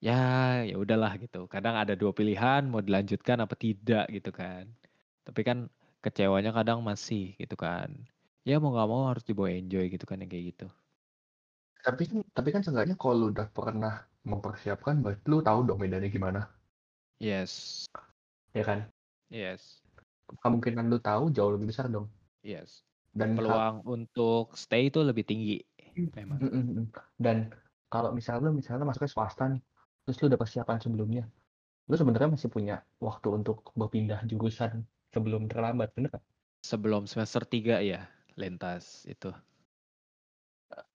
Ya, 0.00 0.60
ya 0.68 0.76
udahlah 0.76 1.16
gitu. 1.16 1.48
Kadang 1.48 1.74
ada 1.76 1.96
dua 1.96 2.12
pilihan 2.12 2.68
mau 2.68 2.84
dilanjutkan 2.84 3.40
apa 3.40 3.56
tidak 3.56 4.04
gitu 4.12 4.28
kan. 4.28 4.68
Tapi 5.24 5.40
kan 5.40 5.58
kecewanya 6.04 6.52
kadang 6.52 6.84
masih 6.84 7.32
gitu 7.40 7.56
kan. 7.56 7.90
Ya 8.46 8.60
mau 8.60 8.70
nggak 8.76 8.88
mau 8.88 9.08
harus 9.10 9.24
dibawa 9.26 9.50
enjoy 9.50 9.88
gitu 9.90 10.04
kan 10.04 10.20
yang 10.20 10.30
kayak 10.30 10.54
gitu. 10.54 10.68
Tapi 11.82 12.02
kan 12.06 12.18
tapi 12.30 12.48
kan 12.52 12.60
seenggaknya 12.62 12.94
kalau 12.94 13.14
lu 13.14 13.26
udah 13.32 13.48
pernah 13.50 14.04
mempersiapkan 14.26 15.00
berarti 15.02 15.26
lu 15.26 15.40
tahu 15.42 15.64
dong 15.64 15.78
bedanya 15.80 16.06
gimana. 16.12 16.40
Yes. 17.18 17.86
Ya 18.52 18.62
kan? 18.62 18.86
Yes. 19.32 19.80
Kemungkinan 20.44 20.92
lu 20.92 21.00
tahu 21.00 21.32
jauh 21.32 21.56
lebih 21.56 21.72
besar 21.72 21.88
dong. 21.88 22.06
Yes. 22.44 22.84
Dan 23.16 23.32
hal- 23.34 23.48
Peluang 23.48 23.76
untuk 23.88 24.52
stay 24.54 24.92
itu 24.92 25.00
lebih 25.00 25.24
tinggi 25.24 25.64
memang. 26.12 26.36
Mm, 26.38 26.52
mm, 26.52 26.64
mm. 26.84 26.86
Dan 27.16 27.50
kalau 27.88 28.12
misalnya 28.12 28.52
lu 28.52 28.60
misalnya 28.60 28.84
masuknya 28.84 29.08
swasta 29.10 29.48
nih, 29.48 29.62
terus 30.06 30.22
lu 30.22 30.30
udah 30.30 30.38
persiapan 30.38 30.78
sebelumnya, 30.78 31.24
lu 31.90 31.94
sebenarnya 31.98 32.30
masih 32.38 32.46
punya 32.46 32.86
waktu 33.02 33.28
untuk 33.34 33.74
berpindah 33.74 34.22
jurusan 34.30 34.86
sebelum 35.10 35.50
terlambat, 35.50 35.90
bener 35.98 36.14
kan? 36.14 36.22
Sebelum 36.62 37.10
semester 37.10 37.42
3 37.42 37.82
ya, 37.82 38.06
lentas 38.38 39.02
itu. 39.10 39.34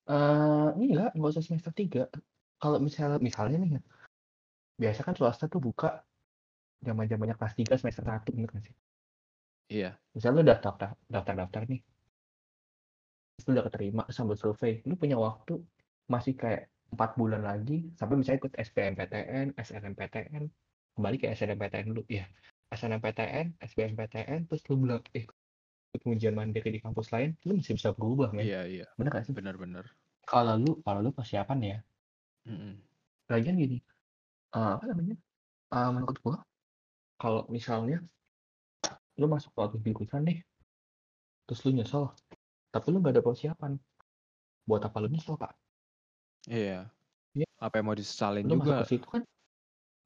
Eh, 0.08 0.70
enggak, 0.80 1.12
nggak 1.16 1.32
usah 1.36 1.44
semester 1.44 1.72
3. 1.76 2.08
Kalau 2.62 2.78
misalnya 2.80 3.20
misalnya 3.20 3.58
nih 3.60 3.72
ya, 3.78 3.82
biasa 4.82 5.00
kan 5.08 5.14
swasta 5.20 5.46
tuh 5.52 5.60
buka 5.60 6.04
zaman-zamannya 6.82 7.36
kelas 7.38 7.56
3 7.60 7.76
semester 7.80 8.04
1, 8.08 8.32
bener 8.36 8.50
kan 8.52 8.62
sih? 8.64 8.76
Iya. 9.72 9.96
Misalnya 10.16 10.38
lu 10.40 10.46
daftar 10.52 10.96
daftar 11.08 11.36
daftar 11.36 11.62
nih, 11.72 11.82
terus 13.36 13.44
lu 13.48 13.52
udah 13.56 13.66
keterima 13.68 14.04
sambil 14.12 14.36
survei, 14.40 14.84
lu 14.88 14.96
punya 15.00 15.16
waktu 15.16 15.60
masih 16.12 16.36
kayak 16.36 16.68
empat 16.92 17.16
bulan 17.16 17.42
lagi 17.42 17.88
sampai 17.96 18.20
misalnya 18.20 18.40
ikut 18.44 18.54
SBMPTN, 18.60 19.56
SNMPTN, 19.56 20.44
kembali 21.00 21.16
ke 21.18 21.28
SNMPTN 21.32 21.86
dulu, 21.96 22.04
ya 22.12 22.28
SNMPTN, 22.72 23.60
SBMPTN, 23.64 24.48
terus 24.48 24.62
lu 24.68 24.76
bilang 24.84 25.04
eh 25.16 25.26
ikut 25.92 26.08
ujian 26.08 26.36
mandiri 26.36 26.72
di 26.72 26.80
kampus 26.80 27.12
lain, 27.12 27.36
lu 27.48 27.60
masih 27.60 27.76
bisa 27.76 27.92
berubah 27.92 28.32
men, 28.32 28.48
Iya, 28.48 28.62
iya. 28.68 28.86
bener 28.96 29.12
gak 29.12 29.28
sih? 29.28 29.34
Benar-benar. 29.36 29.88
Kalau 30.24 30.56
lu 30.56 30.72
kalau 30.84 31.00
lu 31.04 31.12
persiapan 31.12 31.60
ya, 31.60 31.78
Mm-mm. 32.48 32.80
lagian 33.28 33.56
gini, 33.60 33.78
eh, 34.56 34.72
apa 34.76 34.84
namanya? 34.88 35.16
Eh, 35.72 35.90
menurut 35.92 36.18
gua 36.24 36.38
kalau 37.20 37.48
misalnya 37.52 38.04
lu 39.20 39.28
masuk 39.28 39.52
suatu 39.54 39.78
jurusan 39.80 40.24
nih, 40.28 40.40
terus 41.46 41.62
lu 41.68 41.72
nyesel, 41.76 42.12
tapi 42.72 42.88
lu 42.92 43.00
nggak 43.00 43.20
ada 43.20 43.24
persiapan, 43.24 43.76
buat 44.66 44.82
apa 44.88 44.98
lu 45.04 45.08
nyesel 45.12 45.36
pak? 45.36 45.61
Iya. 46.50 46.90
Iya. 47.38 47.48
Apa 47.62 47.80
yang 47.80 47.86
mau 47.92 47.98
disesalin 47.98 48.48
Lu 48.50 48.58
masuk 48.58 48.74
juga? 48.74 48.82
ke 48.82 48.88
situ 48.90 49.08
kan, 49.08 49.22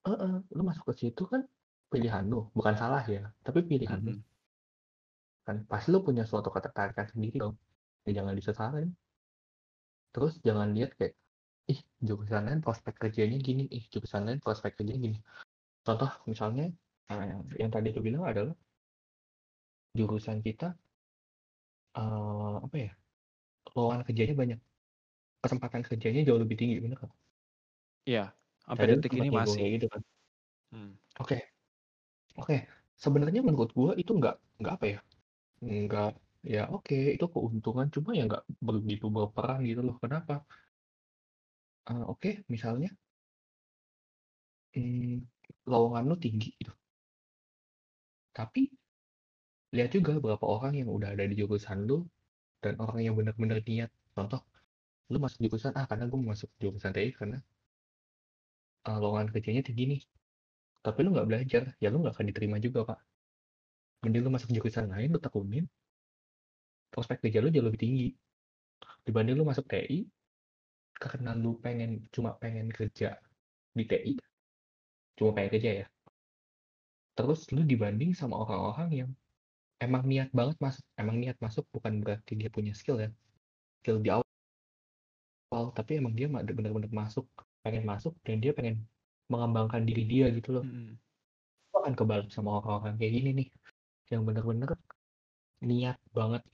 eh, 0.05 0.11
eh, 0.11 0.35
lu 0.51 0.61
masuk 0.65 0.83
ke 0.91 0.93
situ 0.99 1.23
kan 1.29 1.41
pilihan 1.87 2.23
lu, 2.27 2.49
bukan 2.51 2.75
salah 2.75 3.03
ya, 3.07 3.31
tapi 3.45 3.63
pilihan 3.63 4.01
lu 4.03 4.19
kan 5.45 5.61
pasti 5.69 5.93
lu 5.93 6.01
punya 6.01 6.25
suatu 6.25 6.49
ketertarikan 6.49 7.05
sendiri 7.05 7.37
dong, 7.37 7.55
ya 8.03 8.17
jangan 8.17 8.33
disesalin. 8.33 8.89
Terus 10.09 10.41
jangan 10.41 10.73
lihat 10.73 10.97
kayak, 10.97 11.13
ih 11.69 11.79
jurusan 12.01 12.49
lain 12.49 12.61
prospek 12.65 12.97
kerjanya 12.97 13.37
gini, 13.37 13.69
ih 13.69 13.85
jurusan 13.93 14.25
lain 14.25 14.41
prospek 14.41 14.73
kerjanya 14.73 14.99
gini. 15.05 15.19
Contoh 15.85 16.09
misalnya 16.25 16.73
eh, 17.13 17.23
yang, 17.29 17.41
yang 17.61 17.69
tadi 17.69 17.93
lu 17.93 18.01
bilang 18.01 18.25
adalah 18.25 18.57
jurusan 19.93 20.41
kita 20.41 20.73
eh, 21.95 22.55
apa 22.59 22.75
ya 22.75 22.91
lowongan 23.77 24.01
kerjanya 24.03 24.35
banyak 24.35 24.59
kesempatan 25.45 25.81
kerjanya 25.87 26.21
jauh 26.27 26.41
lebih 26.43 26.57
tinggi 26.61 26.75
bener 26.83 26.97
kan 27.03 27.11
Iya. 28.09 28.23
Sampai 28.65 28.85
detik 28.89 29.11
ini 29.19 29.29
masih. 29.29 29.65
gitu 29.77 29.85
kan 29.93 30.01
Hmm. 30.73 30.91
oke 31.19 31.37
oke 32.41 32.55
sebenarnya 33.03 33.41
menurut 33.47 33.71
gua 33.77 33.91
itu 34.01 34.11
nggak 34.19 34.35
nggak 34.61 34.73
apa 34.77 34.85
ya 34.93 34.99
nggak 35.85 36.11
ya 36.55 36.63
oke 36.75 36.97
itu 37.15 37.25
keuntungan 37.33 37.87
cuma 37.95 38.09
ya 38.19 38.23
nggak 38.29 38.43
begitu 38.67 39.05
berperan 39.15 39.59
gitu 39.69 39.81
loh 39.87 39.95
kenapa 40.03 40.33
Eh, 41.91 42.03
oke 42.13 42.31
misalnya 42.53 42.89
hmm, 44.75 45.15
lowongan 45.71 46.03
lu 46.09 46.15
tinggi 46.23 46.49
gitu 46.59 46.71
tapi 48.35 48.69
lihat 49.75 49.89
juga 49.97 50.13
berapa 50.23 50.41
orang 50.55 50.73
yang 50.81 50.89
udah 50.97 51.09
ada 51.13 51.25
di 51.29 51.35
jurusan 51.41 51.79
lu 51.89 51.97
dan 52.63 52.73
orang 52.83 52.99
yang 53.05 53.15
benar-benar 53.19 53.59
niat 53.69 53.91
contoh 54.15 54.41
lu 55.11 55.17
masuk 55.21 55.39
jurusan 55.45 55.73
ah 55.77 55.85
karena 55.85 56.09
gue 56.09 56.17
masuk 56.17 56.49
jurusan 56.57 56.89
TI 56.89 57.13
karena 57.13 57.37
uh, 58.89 58.97
lowongan 58.97 59.29
kerjanya 59.33 59.61
tinggi 59.61 59.83
nih. 59.85 60.01
Tapi 60.81 60.99
lu 61.01 61.09
nggak 61.13 61.27
belajar 61.29 61.63
ya 61.81 61.87
lu 61.93 62.01
nggak 62.01 62.13
akan 62.17 62.25
diterima 62.29 62.57
juga 62.61 62.79
pak. 62.89 62.99
Mending 64.05 64.23
lu 64.25 64.31
masuk 64.33 64.49
jurusan 64.53 64.89
lain 64.89 65.09
lu 65.13 65.19
tekunin 65.21 65.65
prospek 66.93 67.27
kerja 67.27 67.41
lu 67.41 67.49
jauh 67.53 67.65
lebih 67.65 67.81
tinggi. 67.81 68.07
Dibanding 69.05 69.37
lu 69.37 69.45
masuk 69.45 69.65
TI 69.69 70.05
karena 70.95 71.35
lu 71.35 71.59
pengen 71.59 72.07
cuma 72.09 72.33
pengen 72.39 72.71
kerja 72.71 73.19
di 73.75 73.83
TI 73.83 74.13
cuma 75.19 75.37
pengen 75.37 75.51
kerja 75.53 75.71
ya. 75.83 75.87
Terus 77.15 77.47
lu 77.53 77.61
dibanding 77.63 78.11
sama 78.17 78.41
orang-orang 78.41 78.89
yang 78.91 79.09
emang 79.79 80.03
niat 80.07 80.29
banget 80.33 80.57
masuk 80.59 80.83
emang 80.97 81.21
niat 81.21 81.37
masuk 81.39 81.63
bukan 81.71 82.01
berarti 82.01 82.33
dia 82.39 82.49
punya 82.49 82.73
skill 82.73 82.97
ya. 82.99 83.09
Skill 83.83 84.01
di 84.01 84.09
awal 84.11 84.25
tapi 85.49 85.91
emang 86.01 86.13
dia 86.17 86.27
benar-benar 86.27 86.91
masuk 86.91 87.25
pengen 87.65 87.83
masuk 87.87 88.13
dan 88.21 88.37
dia 88.43 88.51
pengen 88.53 88.85
mengembangkan 89.31 89.81
diri 89.85 90.03
dia 90.05 90.25
gitu 90.29 90.59
loh. 90.59 90.63
Lu 91.73 91.75
akan 91.81 91.93
kebalik 91.97 92.29
sama 92.29 92.61
orang-orang 92.61 92.95
kayak 93.01 93.13
gini 93.13 93.29
nih 93.33 93.47
yang 94.13 94.21
benar-benar 94.21 94.77
niat 95.65 95.97
banget 96.13 96.45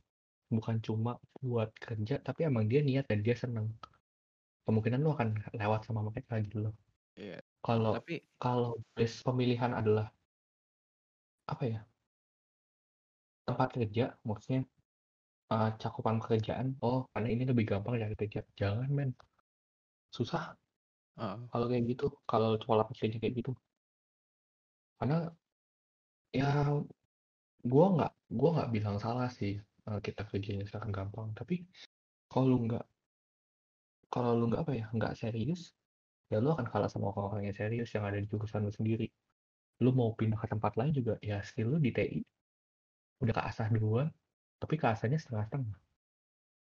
bukan 0.52 0.80
cuma 0.84 1.20
buat 1.40 1.72
kerja 1.80 2.20
tapi 2.20 2.48
emang 2.48 2.68
dia 2.68 2.80
niat 2.84 3.08
dan 3.08 3.24
dia 3.24 3.36
seneng 3.36 3.72
kemungkinan 4.68 5.00
lu 5.04 5.12
akan 5.12 5.36
lewat 5.56 5.88
sama 5.88 6.04
mereka 6.08 6.40
gitu 6.44 6.68
loh 6.68 6.76
Iya. 7.20 7.44
kalau 7.60 8.00
Tapi 8.00 8.24
kalau 8.40 8.80
list 8.96 9.20
pemilihan 9.28 9.76
adalah 9.76 10.16
apa 11.44 11.64
ya 11.68 11.80
tempat 13.44 13.70
kerja 13.76 14.16
maksudnya 14.24 14.64
eh, 15.52 15.70
cakupan 15.82 16.16
pekerjaan. 16.22 16.68
Oh 16.86 17.00
karena 17.12 17.28
ini 17.34 17.44
lebih 17.52 17.66
gampang 17.72 17.94
cari 18.02 18.16
kerja. 18.20 18.42
Jangan 18.60 18.90
men. 18.98 19.10
Susah. 20.16 20.44
Ah, 21.20 21.36
kalau 21.52 21.66
kayak 21.72 21.84
gitu 21.92 22.06
kalau 22.30 22.50
pola 22.68 22.84
pikirnya 22.90 23.18
kayak 23.22 23.36
gitu. 23.40 23.52
Karena 24.98 25.18
ya 26.32 26.48
gua 27.72 27.86
nggak 27.96 28.12
gua 28.40 28.50
nggak 28.56 28.70
bilang 28.76 28.98
salah 29.04 29.30
sih 29.40 29.54
eh, 29.88 30.00
kita 30.06 30.22
kerjanya 30.30 30.64
sekarang 30.70 30.92
gampang. 30.98 31.28
Tapi 31.40 31.56
kalau 32.32 32.46
lu 32.52 32.58
nggak 32.68 32.86
kalau 34.14 34.32
lu 34.40 34.44
nggak 34.50 34.62
apa 34.64 34.74
ya 34.76 34.86
nggak 34.96 35.14
serius 35.22 35.62
ya 36.32 36.40
lu 36.44 36.50
akan 36.56 36.68
kalah 36.72 36.90
sama 36.92 37.12
orang-orang 37.12 37.52
yang 37.52 37.58
serius 37.60 37.90
yang 37.96 38.04
ada 38.08 38.18
di 38.24 38.28
jurusan 38.32 38.64
lu 38.68 38.72
sendiri. 38.72 39.08
Lu 39.84 39.90
mau 40.00 40.10
pindah 40.20 40.40
ke 40.40 40.48
tempat 40.54 40.74
lain 40.80 40.94
juga 41.00 41.14
ya 41.20 41.44
skill 41.44 41.76
lu 41.76 41.80
di 41.86 41.92
TI 41.92 42.20
udah 43.22 43.34
keasah 43.38 43.68
duluan 43.70 44.08
tapi 44.62 44.78
keasahnya 44.78 45.18
setengah-setengah 45.18 45.74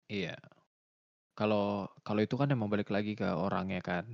iya. 0.10 0.36
Kalau 1.34 1.90
kalau 2.06 2.22
itu 2.22 2.38
kan 2.38 2.50
emang 2.50 2.70
balik 2.70 2.90
lagi 2.94 3.18
ke 3.18 3.26
orangnya 3.26 3.82
kan. 3.82 4.06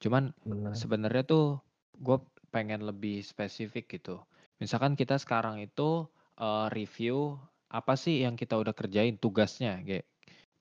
Cuman 0.00 0.32
benar 0.44 0.72
sebenarnya 0.76 1.24
tuh 1.24 1.60
gue 2.00 2.20
pengen 2.52 2.84
lebih 2.84 3.20
spesifik 3.24 3.88
gitu. 4.00 4.20
Misalkan 4.60 4.96
kita 4.96 5.16
sekarang 5.20 5.60
itu 5.60 6.08
eh, 6.40 6.68
review 6.72 7.36
apa 7.68 7.96
sih 7.96 8.24
yang 8.24 8.36
kita 8.36 8.56
udah 8.56 8.72
kerjain 8.72 9.20
tugasnya, 9.20 9.82
kayak 9.84 10.06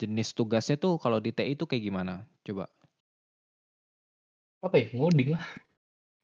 jenis 0.02 0.34
tugasnya 0.36 0.76
tuh 0.82 0.98
kalau 1.00 1.22
di 1.22 1.32
TI 1.32 1.56
itu 1.56 1.64
kayak 1.68 1.84
gimana? 1.84 2.24
Coba. 2.44 2.68
apa 4.64 4.80
ya 4.80 4.96
ngoding 4.96 5.36
lah 5.36 5.44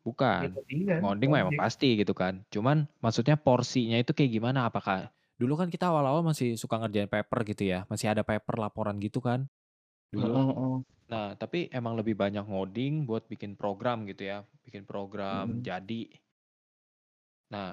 Bukan. 0.04 0.56
Ngodingan, 0.56 1.00
Ngoding 1.04 1.30
mah 1.30 1.40
emang 1.44 1.60
pasti 1.60 2.00
gitu 2.00 2.16
kan. 2.16 2.42
Cuman 2.50 2.88
maksudnya 3.04 3.36
porsinya 3.36 4.00
itu 4.00 4.16
kayak 4.16 4.32
gimana? 4.32 4.72
Apakah 4.72 5.12
Dulu 5.40 5.54
kan 5.60 5.70
kita 5.74 5.86
awal-awal 5.92 6.22
masih 6.30 6.50
suka 6.62 6.76
ngerjain 6.82 7.10
paper 7.10 7.40
gitu 7.52 7.64
ya. 7.74 7.80
Masih 7.92 8.08
ada 8.14 8.24
paper 8.30 8.56
laporan 8.64 8.96
gitu 9.06 9.20
kan. 9.24 9.48
Dulu. 10.14 10.36
Heeh, 10.36 10.48
heeh. 10.56 10.84
Nah, 11.12 11.28
tapi 11.42 11.60
emang 11.80 11.94
lebih 12.00 12.16
banyak 12.24 12.46
ngoding 12.52 12.94
buat 13.10 13.24
bikin 13.32 13.54
program 13.62 13.98
gitu 14.12 14.24
ya, 14.32 14.38
bikin 14.66 14.84
program 14.90 15.46
Mhm. 15.46 15.64
jadi. 15.68 16.04
Nah, 17.54 17.72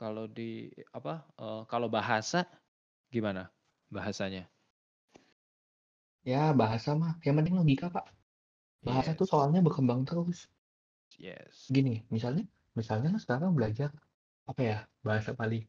kalau 0.00 0.26
di 0.36 0.50
apa? 0.98 1.14
eh, 1.44 1.62
kalau 1.70 1.88
bahasa 1.96 2.40
gimana 3.14 3.42
bahasanya? 3.94 4.44
ya 6.32 6.42
bahasa 6.60 6.90
mah 7.00 7.12
yang 7.24 7.34
penting 7.40 7.54
logika 7.58 7.86
pak 7.96 8.06
bahasa 8.86 9.10
Yes, 9.10 9.18
tuh 9.18 9.28
soalnya 9.32 9.60
berkembang 9.66 10.00
terus 10.10 10.38
yes. 11.18 11.72
gini 11.74 11.94
misalnya 12.14 12.44
misalnya 12.78 13.10
sekarang 13.22 13.50
belajar 13.58 13.90
apa 14.50 14.60
ya 14.70 14.78
bahasa 15.06 15.30
paling 15.40 15.62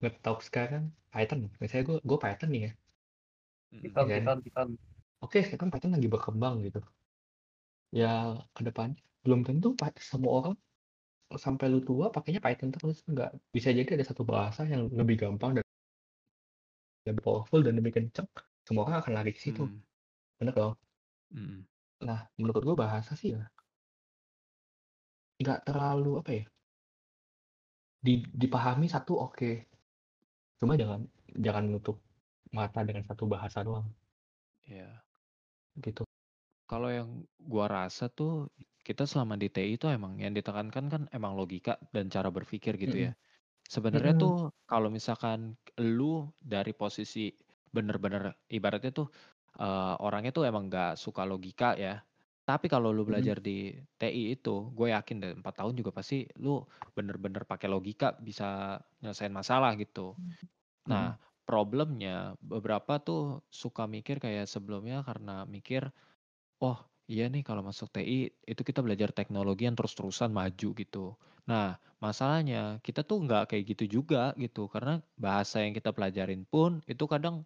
ngetop 0.00 0.38
sekarang 0.48 0.84
Python. 1.12 1.40
Misalnya 1.60 1.84
gue 1.88 1.98
gue 2.08 2.18
Python 2.24 2.50
nih 2.54 2.62
ya. 2.66 2.72
Python, 3.82 4.06
Iya. 4.08 4.14
Python, 4.18 4.38
Python. 4.44 4.68
oke 5.24 5.38
sekarang 5.46 5.68
Python 5.72 5.92
lagi 5.96 6.08
berkembang 6.14 6.54
gitu. 6.66 6.80
Ya 8.00 8.38
ke 8.56 8.62
depan. 8.68 8.90
Belum 9.24 9.40
tentu 9.46 9.68
semua 10.10 10.32
orang 10.40 10.54
sampai 11.44 11.66
lu 11.72 11.80
tua 11.88 12.06
pakainya 12.14 12.40
Python 12.44 12.70
terus. 12.74 12.96
Enggak 13.10 13.30
bisa 13.54 13.68
jadi 13.70 13.90
ada 13.96 14.04
satu 14.10 14.22
bahasa 14.26 14.60
yang 14.72 14.82
lebih 15.00 15.16
gampang 15.22 15.50
dan 15.58 15.64
lebih 17.08 17.22
powerful 17.26 17.60
dan 17.66 17.74
lebih 17.78 17.92
kencang 17.96 18.28
semua 18.66 18.82
orang 18.86 18.98
akan 19.02 19.12
lari 19.18 19.30
ke 19.36 19.40
situ. 19.40 19.62
Mm, 19.66 19.78
bener 20.40 20.54
dong? 20.56 20.74
Mm-mm. 21.34 21.60
nah 22.00 22.20
menurut 22.40 22.62
gue 22.64 22.76
bahasa 22.76 23.12
sih 23.20 23.36
ya 23.36 23.44
nggak 25.40 25.60
terlalu 25.68 26.12
apa 26.20 26.30
ya 26.38 26.44
di, 28.00 28.24
dipahami 28.32 28.86
satu 28.88 29.12
oke 29.20 29.69
cuma 30.60 30.72
jangan 30.80 31.00
jangan 31.44 31.64
menutup 31.68 31.96
mata 32.58 32.80
dengan 32.88 33.04
satu 33.08 33.24
bahasa 33.32 33.58
doang 33.66 33.86
Iya. 34.66 35.04
gitu 35.84 36.04
Kalau 36.70 36.88
yang 36.92 37.10
gua 37.42 37.66
rasa 37.66 38.06
tuh 38.12 38.48
kita 38.86 39.04
selama 39.10 39.34
di 39.42 39.48
TI 39.52 39.74
itu 39.76 39.86
emang 39.90 40.16
yang 40.22 40.32
ditekankan 40.38 40.86
kan 40.92 41.02
emang 41.16 41.32
logika 41.36 41.76
dan 41.94 42.06
cara 42.14 42.30
berpikir 42.30 42.78
gitu 42.80 42.96
ya. 43.10 43.12
Sebenarnya 43.74 44.14
Mm-mm. 44.14 44.22
tuh 44.22 44.52
kalau 44.70 44.88
misalkan 44.92 45.56
lu 45.80 46.30
dari 46.42 46.72
posisi 46.76 47.32
bener-bener 47.76 48.36
ibaratnya 48.52 48.92
tuh 48.94 49.08
eh, 49.60 49.94
orangnya 50.04 50.32
tuh 50.36 50.44
emang 50.50 50.64
nggak 50.70 50.92
suka 51.00 51.22
logika 51.28 51.74
ya. 51.80 52.04
Tapi 52.50 52.66
kalau 52.72 52.90
lu 52.96 53.06
Mm-mm. 53.08 53.10
belajar 53.10 53.38
di 53.38 53.70
TI 54.00 54.22
itu, 54.34 54.54
gue 54.74 54.88
yakin 54.96 55.16
deh 55.22 55.32
empat 55.38 55.54
tahun 55.62 55.74
juga 55.78 55.90
pasti 55.98 56.26
lu 56.42 56.58
bener-bener 56.98 57.46
pakai 57.46 57.68
logika 57.70 58.18
bisa 58.18 58.78
nyelesain 59.02 59.30
masalah 59.34 59.72
gitu. 59.78 60.18
Nah, 60.90 61.16
problemnya 61.48 62.34
beberapa 62.42 62.98
tuh 63.02 63.44
suka 63.50 63.84
mikir 63.90 64.18
kayak 64.24 64.46
sebelumnya 64.50 65.02
karena 65.08 65.44
mikir, 65.48 65.90
oh 66.64 66.78
iya 67.10 67.26
nih 67.32 67.42
kalau 67.48 67.62
masuk 67.66 67.88
TI 67.94 68.18
itu 68.52 68.62
kita 68.68 68.80
belajar 68.86 69.10
teknologi 69.14 69.64
yang 69.68 69.76
terus-terusan 69.78 70.30
maju 70.34 70.68
gitu. 70.76 71.06
Nah, 71.50 71.76
masalahnya 72.04 72.78
kita 72.86 73.02
tuh 73.08 73.18
nggak 73.26 73.52
kayak 73.54 73.64
gitu 73.76 73.84
juga 74.02 74.32
gitu 74.40 74.66
karena 74.72 75.02
bahasa 75.18 75.62
yang 75.64 75.74
kita 75.76 75.90
pelajarin 75.96 76.44
pun 76.48 76.80
itu 76.90 77.04
kadang 77.10 77.44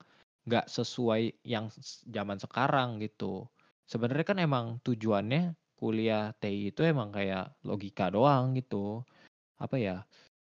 nggak 0.48 0.66
sesuai 0.68 1.40
yang 1.46 1.66
zaman 2.08 2.38
sekarang 2.40 3.00
gitu. 3.04 3.48
Sebenarnya 3.90 4.26
kan 4.26 4.38
emang 4.40 4.66
tujuannya 4.86 5.56
kuliah 5.76 6.32
TI 6.40 6.72
itu 6.72 6.80
emang 6.86 7.12
kayak 7.12 7.56
logika 7.68 8.08
doang 8.12 8.56
gitu. 8.58 9.04
Apa 9.60 9.76
ya? 9.80 9.96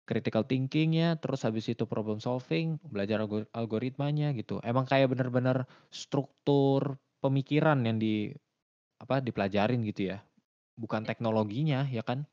critical 0.10 0.44
thinkingnya, 0.44 1.22
terus 1.22 1.46
habis 1.48 1.70
itu 1.70 1.86
problem 1.86 2.20
solving, 2.20 2.82
belajar 2.94 3.22
algor- 3.24 3.48
algoritmanya 3.54 4.34
gitu. 4.36 4.58
Emang 4.66 4.90
kayak 4.90 5.14
bener-bener 5.14 5.70
struktur 5.94 6.98
pemikiran 7.24 7.80
yang 7.86 8.02
di 8.02 8.34
apa 9.02 9.22
dipelajarin 9.22 9.82
gitu 9.88 10.14
ya, 10.16 10.18
bukan 10.78 11.04
teknologinya 11.06 11.86
ya 11.92 12.04
kan? 12.06 12.26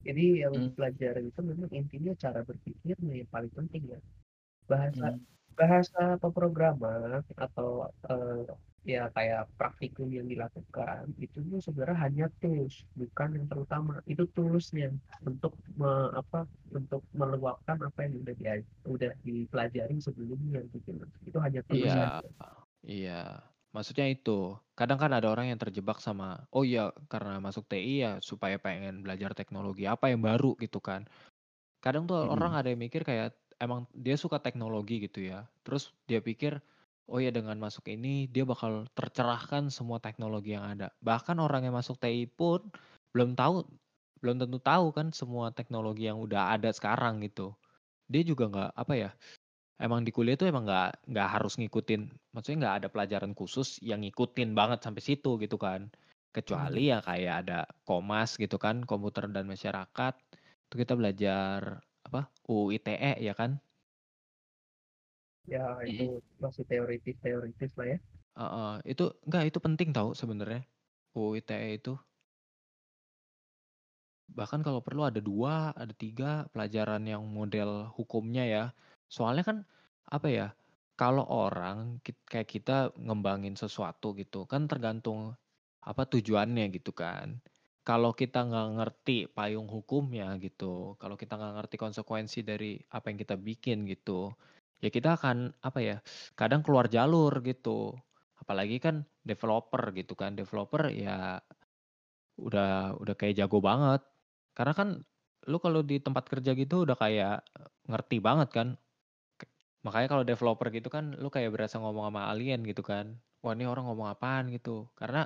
Jadi 0.00 0.24
yang 0.44 0.54
Hmm. 0.54 0.68
dipelajari 0.72 1.28
itu 1.28 1.40
memang 1.44 1.70
intinya 1.76 2.12
cara 2.16 2.40
berpikirnya 2.48 3.12
yang 3.20 3.30
paling 3.34 3.52
penting 3.52 3.82
ya. 3.92 3.98
Bahasa 4.70 5.06
Hmm. 5.12 5.24
bahasa 5.58 6.02
pemrograman 6.22 7.20
atau 7.36 7.90
eh, 8.08 8.44
ya 8.84 9.12
kayak 9.12 9.52
praktikum 9.60 10.08
yang 10.08 10.24
dilakukan 10.24 11.12
itu 11.20 11.36
tuh 11.44 11.60
sebenarnya 11.60 11.98
hanya 12.08 12.24
tools 12.40 12.88
bukan 12.96 13.28
yang 13.36 13.46
terutama 13.52 13.92
itu 14.08 14.24
toolsnya 14.32 14.88
untuk 15.28 15.52
me- 15.76 16.10
apa 16.16 16.48
untuk 16.72 17.04
meluapkan 17.12 17.76
apa 17.84 17.98
yang 18.08 18.14
udah 18.24 18.34
dia 18.40 18.52
udah 18.88 19.10
dipelajari 19.20 19.96
sebelumnya 20.00 20.64
gitu 20.72 20.96
itu 21.28 21.38
hanya 21.44 21.60
tools 21.68 21.92
Iya, 21.92 22.24
iya. 22.82 23.12
Maksudnya 23.74 24.06
itu, 24.10 24.30
kadang 24.78 24.98
kan 24.98 25.12
ada 25.14 25.30
orang 25.30 25.46
yang 25.54 25.60
terjebak 25.62 26.02
sama, 26.02 26.24
oh 26.50 26.66
iya 26.66 26.90
karena 27.12 27.38
masuk 27.38 27.64
TI 27.70 28.02
ya 28.04 28.10
supaya 28.18 28.58
pengen 28.58 29.06
belajar 29.06 29.30
teknologi 29.38 29.86
apa 29.86 30.10
yang 30.10 30.18
baru 30.26 30.58
gitu 30.58 30.82
kan. 30.82 31.06
Kadang 31.84 32.04
tuh 32.10 32.18
Mm-mm. 32.22 32.30
orang 32.34 32.58
ada 32.58 32.68
yang 32.72 32.80
mikir 32.86 33.02
kayak 33.08 33.36
emang 33.64 33.86
dia 33.94 34.16
suka 34.20 34.38
teknologi 34.46 34.94
gitu 35.06 35.20
ya. 35.30 35.48
Terus 35.64 35.94
dia 36.10 36.20
pikir, 36.28 36.52
oh 37.10 37.18
ya 37.18 37.34
dengan 37.34 37.58
masuk 37.58 37.90
ini 37.90 38.30
dia 38.30 38.46
bakal 38.46 38.86
tercerahkan 38.94 39.68
semua 39.68 39.98
teknologi 39.98 40.54
yang 40.54 40.64
ada. 40.64 40.94
Bahkan 41.02 41.36
orang 41.42 41.66
yang 41.66 41.74
masuk 41.74 41.98
TI 41.98 42.30
pun 42.30 42.62
belum 43.12 43.34
tahu, 43.34 43.66
belum 44.22 44.38
tentu 44.38 44.58
tahu 44.62 44.94
kan 44.94 45.10
semua 45.10 45.50
teknologi 45.50 46.06
yang 46.06 46.22
udah 46.22 46.54
ada 46.54 46.70
sekarang 46.70 47.18
gitu. 47.26 47.52
Dia 48.06 48.22
juga 48.22 48.46
nggak 48.50 48.70
apa 48.78 48.94
ya, 48.94 49.10
emang 49.82 50.06
di 50.06 50.10
kuliah 50.14 50.38
tuh 50.38 50.46
emang 50.50 50.64
nggak 50.66 51.10
nggak 51.10 51.28
harus 51.34 51.58
ngikutin, 51.58 52.02
maksudnya 52.34 52.58
nggak 52.66 52.76
ada 52.84 52.88
pelajaran 52.94 53.32
khusus 53.34 53.78
yang 53.82 54.00
ngikutin 54.06 54.54
banget 54.54 54.78
sampai 54.86 55.02
situ 55.02 55.36
gitu 55.42 55.56
kan. 55.58 55.90
Kecuali 56.30 56.94
ya 56.94 57.02
kayak 57.02 57.34
ada 57.46 57.66
komas 57.88 58.38
gitu 58.38 58.56
kan, 58.58 58.86
komputer 58.86 59.26
dan 59.34 59.50
masyarakat. 59.50 60.14
Itu 60.70 60.74
kita 60.78 60.94
belajar 60.94 61.82
apa 62.06 62.30
UU 62.46 62.74
ITE 62.78 63.18
ya 63.18 63.34
kan? 63.34 63.58
Ya 65.50 65.64
itu 65.82 66.22
masih 66.38 66.62
teoritis 66.70 67.16
teoritis 67.18 67.74
lah 67.74 67.88
ya 67.94 67.98
Heeh, 68.38 68.74
itu 68.94 69.04
enggak 69.26 69.44
itu 69.50 69.58
penting 69.58 69.88
tahu 69.90 70.14
sebenarnya 70.14 70.62
UU 71.18 71.42
ITE 71.42 71.70
itu. 71.82 71.92
Bahkan 74.30 74.62
kalau 74.62 74.80
perlu 74.80 75.02
ada 75.10 75.18
dua, 75.18 75.74
ada 75.74 75.90
tiga 75.90 76.46
pelajaran 76.54 77.02
yang 77.02 77.26
model 77.26 77.90
hukumnya 77.98 78.44
ya. 78.46 78.64
Soalnya 79.10 79.44
kan 79.44 79.58
apa 80.06 80.28
ya? 80.30 80.48
Kalau 80.94 81.24
orang 81.26 81.98
kayak 82.28 82.48
kita 82.48 82.76
ngembangin 82.94 83.56
sesuatu 83.58 84.12
gitu 84.14 84.44
kan 84.44 84.68
tergantung 84.70 85.34
apa 85.82 86.02
tujuannya 86.06 86.70
gitu 86.76 86.92
kan. 86.94 87.40
Kalau 87.82 88.12
kita 88.14 88.44
nggak 88.46 88.68
ngerti 88.78 89.16
payung 89.36 89.66
hukumnya 89.66 90.36
gitu, 90.38 90.94
kalau 91.00 91.16
kita 91.18 91.34
nggak 91.40 91.54
ngerti 91.58 91.76
konsekuensi 91.80 92.38
dari 92.46 92.76
apa 92.92 93.10
yang 93.10 93.18
kita 93.18 93.34
bikin 93.40 93.88
gitu, 93.88 94.30
ya 94.84 94.88
kita 94.96 95.08
akan 95.18 95.36
apa 95.68 95.78
ya? 95.88 95.96
Kadang 96.38 96.60
keluar 96.66 96.86
jalur 96.94 97.32
gitu. 97.48 97.70
Apalagi 98.40 98.76
kan 98.84 98.96
developer 99.28 99.82
gitu 99.98 100.12
kan, 100.20 100.30
developer 100.40 100.82
ya 100.92 101.40
udah 102.46 102.96
udah 103.02 103.14
kayak 103.20 103.34
jago 103.40 103.58
banget. 103.68 104.00
Karena 104.56 104.72
kan 104.78 104.88
lu 105.50 105.56
kalau 105.64 105.80
di 105.90 105.96
tempat 106.06 106.24
kerja 106.32 106.50
gitu 106.60 106.74
udah 106.86 106.96
kayak 107.02 107.34
ngerti 107.90 108.16
banget 108.26 108.48
kan. 108.56 108.68
Makanya 109.84 110.08
kalau 110.12 110.24
developer 110.30 110.68
gitu 110.76 110.88
kan 110.96 111.04
lu 111.22 111.28
kayak 111.34 111.50
berasa 111.54 111.76
ngomong 111.82 112.04
sama 112.12 112.22
alien 112.32 112.60
gitu 112.70 112.82
kan. 112.90 113.06
Wah 113.44 113.52
ini 113.56 113.64
orang 113.72 113.84
ngomong 113.88 114.08
apaan 114.14 114.44
gitu. 114.56 114.88
Karena 115.00 115.20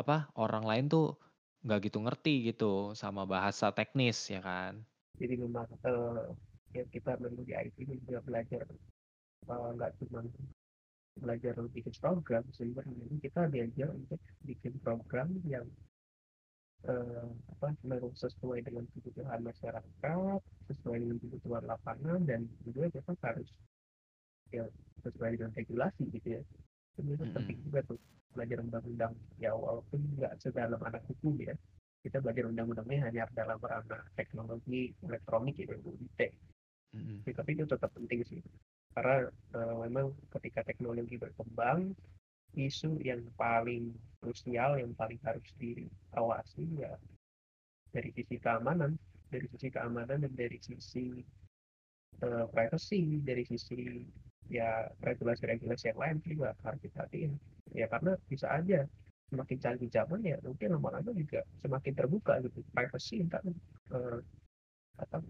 apa 0.00 0.16
orang 0.44 0.64
lain 0.70 0.84
tuh 0.94 1.04
nggak 1.64 1.80
gitu 1.88 1.98
ngerti 2.04 2.34
gitu 2.48 2.96
sama 3.02 3.22
bahasa 3.32 3.66
teknis 3.78 4.18
ya 4.34 4.40
kan. 4.48 4.72
jadi 5.20 5.34
memang 5.38 5.66
eh, 5.86 6.20
ya 6.72 6.84
kita 6.88 7.20
memang 7.20 7.44
di 7.44 7.52
IT 7.52 7.76
juga 7.84 8.20
belajar 8.24 8.64
eh, 9.48 9.70
nggak 9.76 9.92
cuma 10.00 10.20
belajar 11.20 11.54
bikin 11.76 11.94
program 12.00 12.44
sebenarnya 12.56 13.04
kita 13.20 13.40
diajar 13.52 13.88
untuk 13.92 14.20
bikin 14.48 14.72
program 14.80 15.28
yang 15.44 15.68
eh, 16.88 17.28
apa 17.52 17.76
sesuai 18.16 18.64
dengan 18.64 18.88
kebutuhan 18.96 19.40
masyarakat 19.44 20.40
sesuai 20.72 20.96
dengan 21.04 21.16
kebutuhan 21.20 21.64
lapangan 21.68 22.20
dan 22.24 22.48
juga 22.64 22.88
kita 22.88 23.12
harus 23.20 23.48
ya 24.52 24.64
sesuai 25.04 25.36
dengan 25.36 25.52
regulasi 25.56 26.02
gitu 26.12 26.28
ya. 26.40 26.42
Sebenarnya 26.96 27.24
Mm-mm. 27.24 27.36
penting 27.40 27.58
juga 27.64 27.80
tuh 27.88 27.98
belajar 28.32 28.58
undang-undang. 28.60 29.14
Ya 29.40 29.52
walaupun 29.56 30.00
nggak 30.20 30.36
sedalam 30.40 30.80
anak 30.84 31.04
hukum 31.08 31.36
ya 31.40 31.56
kita 32.02 32.18
belajar 32.18 32.50
undang-undangnya 32.50 32.98
hanya 33.06 33.22
dalam 33.30 33.62
ranah 33.62 34.02
teknologi 34.18 34.90
elektronik 35.06 35.54
gitu 35.54 35.78
Mm-mm. 36.92 37.24
Ya, 37.24 37.32
tapi 37.32 37.56
itu 37.56 37.64
tetap 37.64 37.90
penting 37.96 38.20
sih. 38.28 38.40
Karena 38.92 39.28
eh, 39.30 39.76
memang 39.88 40.12
ketika 40.36 40.60
teknologi 40.64 41.16
berkembang 41.16 41.96
isu 42.52 43.00
yang 43.00 43.24
paling 43.40 43.96
krusial 44.20 44.76
yang 44.76 44.92
paling 44.92 45.16
harus 45.24 45.48
diawasi 45.56 46.68
ya 46.76 46.92
dari 47.88 48.12
sisi 48.12 48.36
keamanan 48.36 48.92
dari 49.32 49.48
sisi 49.48 49.72
keamanan 49.72 50.20
dan 50.20 50.32
dari 50.36 50.60
sisi 50.60 51.24
uh, 52.20 52.44
privacy 52.52 53.24
dari 53.24 53.48
sisi 53.48 54.04
ya 54.52 54.84
regulasi-regulasi 55.00 55.96
yang 55.96 56.00
lain 56.00 56.16
juga 56.20 56.52
harus 56.60 56.80
diperhatiin. 56.84 57.32
Ya 57.72 57.88
karena 57.88 58.20
bisa 58.28 58.52
aja 58.52 58.84
semakin 59.32 59.56
canggih 59.64 59.88
zaman 59.88 60.20
ya 60.20 60.36
mungkin 60.44 60.76
lama-lama 60.76 61.08
juga 61.16 61.40
semakin 61.64 61.92
terbuka 61.96 62.36
gitu. 62.44 62.60
Privacy 62.76 63.24
entah 63.24 63.40
uh, 63.96 64.20
atau 65.00 65.24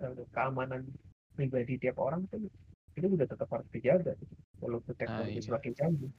uh, 0.00 0.24
keamanan 0.32 0.88
pribadi 1.36 1.76
tiap 1.76 2.00
orang 2.00 2.24
itu 2.28 2.48
itu 2.92 3.06
juga 3.08 3.24
tetap 3.24 3.48
harus 3.48 3.68
dijaga 3.72 4.12
gitu, 4.20 4.34
walaupun 4.60 4.92
teknologi 4.96 5.36
nah, 5.36 5.40
iya. 5.40 5.46
semakin 5.48 5.72
canggih 5.72 6.12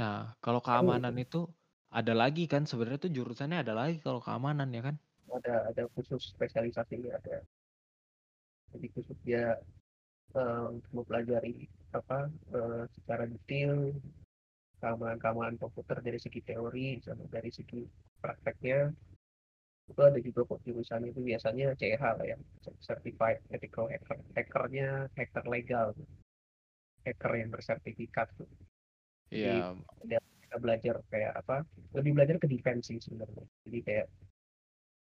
Nah, 0.00 0.32
kalau 0.40 0.60
keamanan 0.64 1.12
itu 1.20 1.44
ada 1.92 2.16
lagi 2.16 2.48
kan 2.48 2.64
sebenarnya 2.64 3.08
tuh 3.08 3.12
jurusannya 3.12 3.60
ada 3.60 3.76
lagi 3.76 4.00
kalau 4.00 4.24
keamanan 4.24 4.72
ya 4.72 4.80
kan? 4.80 4.96
Ada 5.28 5.72
ada 5.72 5.82
khusus 5.92 6.32
spesialisasi 6.32 7.12
ada. 7.12 7.44
Jadi 8.72 8.86
khusus 8.96 9.18
dia 9.20 9.60
uh, 10.32 10.72
mempelajari 10.96 11.68
apa 11.92 12.32
uh, 12.56 12.88
secara 12.96 13.28
detail 13.28 13.92
keamanan-keamanan 14.80 15.60
komputer 15.60 16.00
dari 16.00 16.16
segi 16.16 16.40
teori 16.40 16.96
sama 17.04 17.28
dari 17.28 17.52
segi 17.52 17.84
prakteknya 18.24 18.88
itu 19.90 20.00
ada 20.00 20.18
juga 20.22 20.40
kok 20.46 20.60
jurusan 20.62 21.10
itu 21.10 21.20
biasanya 21.20 21.74
CH 21.74 22.02
lah 22.02 22.26
ya 22.26 22.38
certified 22.80 23.42
ethical 23.50 23.90
hacker 23.90 24.18
hackernya 24.38 25.10
hacker 25.18 25.44
legal 25.50 25.90
hacker 27.02 27.32
yang 27.34 27.50
bersertifikat 27.50 28.30
tuh 28.38 28.48
Iya. 29.32 29.72
Jadi 30.04 30.28
kita 30.44 30.56
belajar 30.60 30.94
kayak 31.08 31.32
apa? 31.40 31.64
Lebih 31.96 32.12
belajar 32.12 32.36
ke 32.36 32.46
defense 32.46 32.92
sih 32.92 33.00
sebenarnya. 33.00 33.44
Jadi 33.64 33.78
kayak 33.80 34.06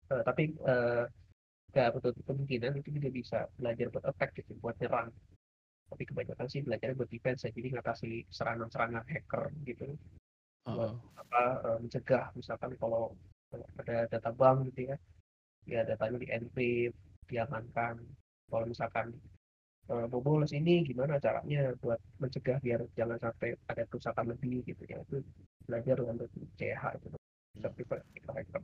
uh, 0.08 0.22
tapi 0.24 0.56
uh, 0.64 1.04
gak 1.76 1.92
betul 2.00 2.16
kemungkinan 2.24 2.80
itu 2.80 2.88
juga 2.96 3.08
bisa 3.12 3.38
belajar 3.60 3.92
buat 3.92 4.04
attack 4.08 4.32
gitu, 4.40 4.56
buat 4.64 4.80
nyerang. 4.80 5.12
Tapi 5.92 6.02
kebanyakan 6.08 6.48
sih 6.48 6.64
belajar 6.64 6.96
buat 6.96 7.12
defense 7.12 7.44
ya, 7.44 7.52
jadi 7.52 7.76
ngatasi 7.76 8.24
serangan-serangan 8.32 9.04
hacker 9.04 9.52
gitu. 9.68 9.92
Uh 10.64 10.72
-huh. 10.72 10.92
apa 11.20 11.42
uh, 11.60 11.76
mencegah 11.76 12.32
misalkan 12.32 12.72
kalau 12.80 13.12
ada 13.80 13.96
data 14.10 14.30
bank 14.34 14.72
gitu 14.72 14.94
ya, 14.94 14.96
ya 15.68 15.80
datanya 15.86 16.18
di 16.20 16.28
encrypt, 16.30 16.96
diamankan. 17.28 18.02
Kalau 18.50 18.64
misalkan 18.68 19.14
uh, 19.88 20.06
boboles 20.08 20.52
ini 20.56 20.84
gimana 20.84 21.20
caranya 21.20 21.72
buat 21.80 22.00
mencegah 22.20 22.58
biar 22.60 22.86
jangan 22.96 23.18
sampai 23.20 23.56
ada 23.68 23.82
kerusakan 23.88 24.32
lebih 24.32 24.64
gitu 24.64 24.82
ya 24.88 25.00
itu 25.04 25.20
belajar 25.64 25.96
untuk 26.04 26.28
CH 26.56 26.82
itu 27.00 27.08
sertifikat 27.60 28.00
hacker 28.34 28.62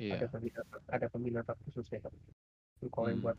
yeah. 0.00 0.16
ada 0.16 0.26
peminatan 0.28 0.80
ada 0.88 1.06
peminatan 1.08 1.56
khusus 1.68 1.86
ya 1.92 2.00
itu 2.00 2.86
kalau 2.92 3.08
yang 3.08 3.20
hmm. 3.20 3.26
buat 3.26 3.38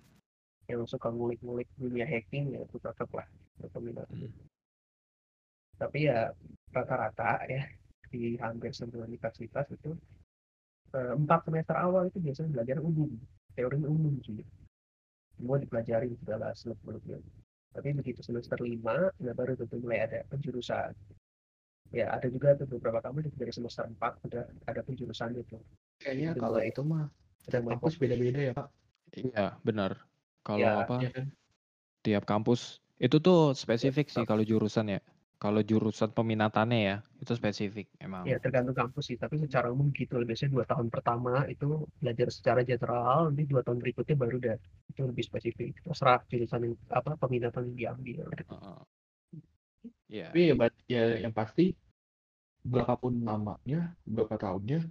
yang 0.65 0.81
suka 0.89 1.13
ngulik-ngulik 1.13 1.69
dunia 1.77 2.05
hacking 2.09 2.57
ya 2.57 2.65
itu 2.65 2.77
cocok 2.81 3.09
lah 3.21 3.27
untuk 3.61 3.71
peminatan 3.77 4.15
hmm. 4.25 4.33
tapi 5.77 6.09
ya 6.09 6.33
rata-rata 6.73 7.45
ya 7.45 7.63
di 8.15 8.39
hampir 8.39 8.71
semua 8.71 9.03
universitas 9.03 9.67
itu 9.67 9.91
eh, 10.95 11.13
empat 11.19 11.51
semester 11.51 11.75
awal 11.75 12.07
itu 12.07 12.23
biasanya 12.23 12.49
belajar 12.55 12.77
umum 12.79 13.11
teori 13.55 13.83
umum 13.83 14.15
sih. 14.23 14.39
Semua 15.35 15.59
dipelajari 15.59 16.15
segala 16.23 16.55
seluk 16.55 16.79
beluknya 16.87 17.19
tapi 17.75 17.91
begitu 17.91 18.23
semester 18.23 18.55
lima 18.63 19.11
ya 19.19 19.35
baru 19.35 19.59
tentu 19.59 19.83
mulai 19.83 20.07
ada 20.07 20.23
penjurusan. 20.31 20.95
Ya 21.91 22.07
ada 22.15 22.31
juga 22.31 22.55
tuh 22.55 22.71
beberapa 22.71 23.03
kamu 23.03 23.27
dari 23.35 23.51
semester 23.51 23.83
empat 23.83 24.15
udah 24.23 24.47
ada 24.63 24.81
penjurusan 24.87 25.35
itu. 25.35 25.59
Kayaknya 25.99 26.39
kalau 26.39 26.63
itu 26.63 26.81
mah 26.87 27.11
ada 27.51 27.59
kampus 27.59 27.99
beda-beda 27.99 28.39
ya 28.39 28.53
pak. 28.55 28.67
Iya 29.11 29.59
benar. 29.67 29.99
Kalau 30.47 30.63
ya, 30.63 30.87
apa 30.87 31.03
ya 31.03 31.11
kan? 31.11 31.27
tiap 31.99 32.23
kampus. 32.23 32.79
Itu 32.95 33.19
tuh 33.19 33.51
spesifik 33.51 34.07
ya, 34.07 34.23
sih 34.23 34.23
kalau 34.23 34.47
jurusan 34.47 34.87
ya 34.87 35.03
kalau 35.45 35.61
jurusan 35.61 36.09
peminatannya 36.09 36.79
ya, 36.81 36.97
itu 37.21 37.37
spesifik 37.37 37.85
emang. 38.01 38.25
Ya 38.25 38.41
tergantung 38.41 38.73
kampus 38.73 39.13
sih, 39.13 39.17
tapi 39.21 39.37
secara 39.37 39.69
umum 39.69 39.93
gitu. 39.93 40.17
Biasanya 40.17 40.57
dua 40.57 40.65
tahun 40.65 40.89
pertama 40.89 41.45
itu 41.45 41.85
belajar 42.01 42.33
secara 42.33 42.65
general, 42.65 43.29
nanti 43.29 43.45
dua 43.45 43.61
tahun 43.61 43.77
berikutnya 43.77 44.17
baru 44.17 44.41
udah 44.41 44.57
itu 44.89 45.01
lebih 45.05 45.23
spesifik. 45.29 45.77
Terserah 45.85 46.25
jurusan 46.25 46.61
yang 46.65 46.73
apa 46.89 47.13
peminatan 47.21 47.77
yang 47.77 48.01
diambil. 48.01 48.25
Uh, 48.49 48.81
yeah. 50.09 50.33
Tapi 50.33 50.41
ya, 50.49 50.55
ya 50.89 51.03
yang 51.29 51.33
pasti 51.37 51.77
berapapun 52.65 53.21
namanya, 53.21 53.93
berapa 54.01 54.41
tahunnya, 54.41 54.81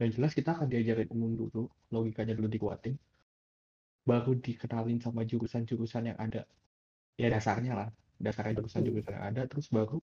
yang 0.00 0.10
jelas 0.16 0.32
kita 0.32 0.56
akan 0.56 0.72
diajarin 0.72 1.12
umum 1.12 1.36
dulu, 1.36 1.68
logikanya 1.92 2.32
dulu 2.32 2.48
dikuatin, 2.48 2.96
baru 4.08 4.32
dikenalin 4.40 4.96
sama 5.04 5.28
jurusan-jurusan 5.28 6.08
yang 6.08 6.16
ada. 6.16 6.48
Ya 7.20 7.28
dasarnya 7.28 7.76
lah 7.76 7.88
dasarnya 8.20 8.58
jurusan-jurusan 8.60 9.12
yang 9.14 9.24
ada 9.34 9.42
terus 9.50 9.68
baru 9.68 9.98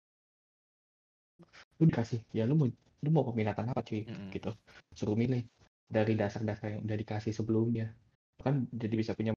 lu 1.81 1.85
dikasih 1.85 2.21
ya 2.33 2.49
lu 2.49 2.57
mau 2.57 2.69
lu 3.05 3.09
mau 3.13 3.25
peminatan 3.29 3.69
apa 3.71 3.85
cuy 3.85 4.09
mm-hmm. 4.09 4.31
gitu 4.33 4.51
suruh 4.97 5.17
milih 5.19 5.45
dari 5.87 6.17
dasar-dasar 6.17 6.79
yang 6.79 6.83
udah 6.83 6.97
dikasih 6.97 7.33
sebelumnya 7.37 7.93
kan 8.41 8.65
jadi 8.73 8.95
bisa 8.97 9.13
punya 9.13 9.37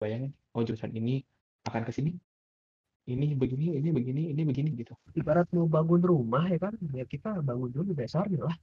bayangan 0.00 0.32
oh 0.56 0.62
jurusan 0.64 0.90
ini 0.92 1.22
akan 1.68 1.84
ke 1.86 1.92
sini 1.94 2.12
ini 3.04 3.36
begini 3.36 3.76
ini 3.76 3.88
begini 3.92 4.22
ini 4.32 4.42
begini 4.42 4.70
gitu 4.80 4.96
ibarat 5.16 5.48
mau 5.52 5.68
bangun 5.68 6.00
rumah 6.00 6.48
ya 6.48 6.58
kan 6.58 6.74
ya 6.96 7.04
kita 7.04 7.44
bangun 7.44 7.70
dulu 7.70 7.92
dasarnya 7.92 8.48
lah 8.48 8.56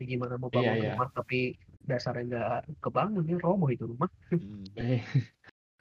gimana 0.00 0.40
mau 0.40 0.48
bangun 0.48 0.76
iya, 0.76 0.80
iya. 0.80 0.92
rumah 0.96 1.08
iya. 1.08 1.16
tapi 1.16 1.40
dasarnya 1.84 2.24
nggak 2.28 2.60
kebangun 2.80 3.24
ya 3.28 3.36
roboh 3.40 3.68
itu 3.72 3.84
rumah 3.88 4.08
hmm. 4.32 4.76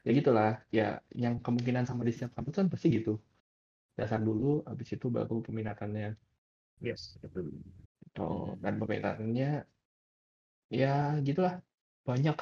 Ya 0.10 0.17
gitulah. 0.17 0.52
Ya 0.74 0.88
yang 1.13 1.38
kemungkinan 1.38 1.86
sama 1.86 2.02
di 2.02 2.10
setiap 2.10 2.34
kampus 2.34 2.58
kan 2.58 2.65
pasti 2.65 2.89
gitu. 2.98 3.22
Dasar 3.93 4.17
dulu 4.17 4.65
habis 4.65 4.89
itu 4.89 5.06
baru 5.06 5.38
peminatannya. 5.45 6.17
Yes 6.82 7.22
itu 7.22 7.54
itu 8.10 8.30
dan 8.58 8.82
peminatannya 8.82 9.69
ya 10.74 11.13
gitulah. 11.22 11.62
Banyak. 12.10 12.41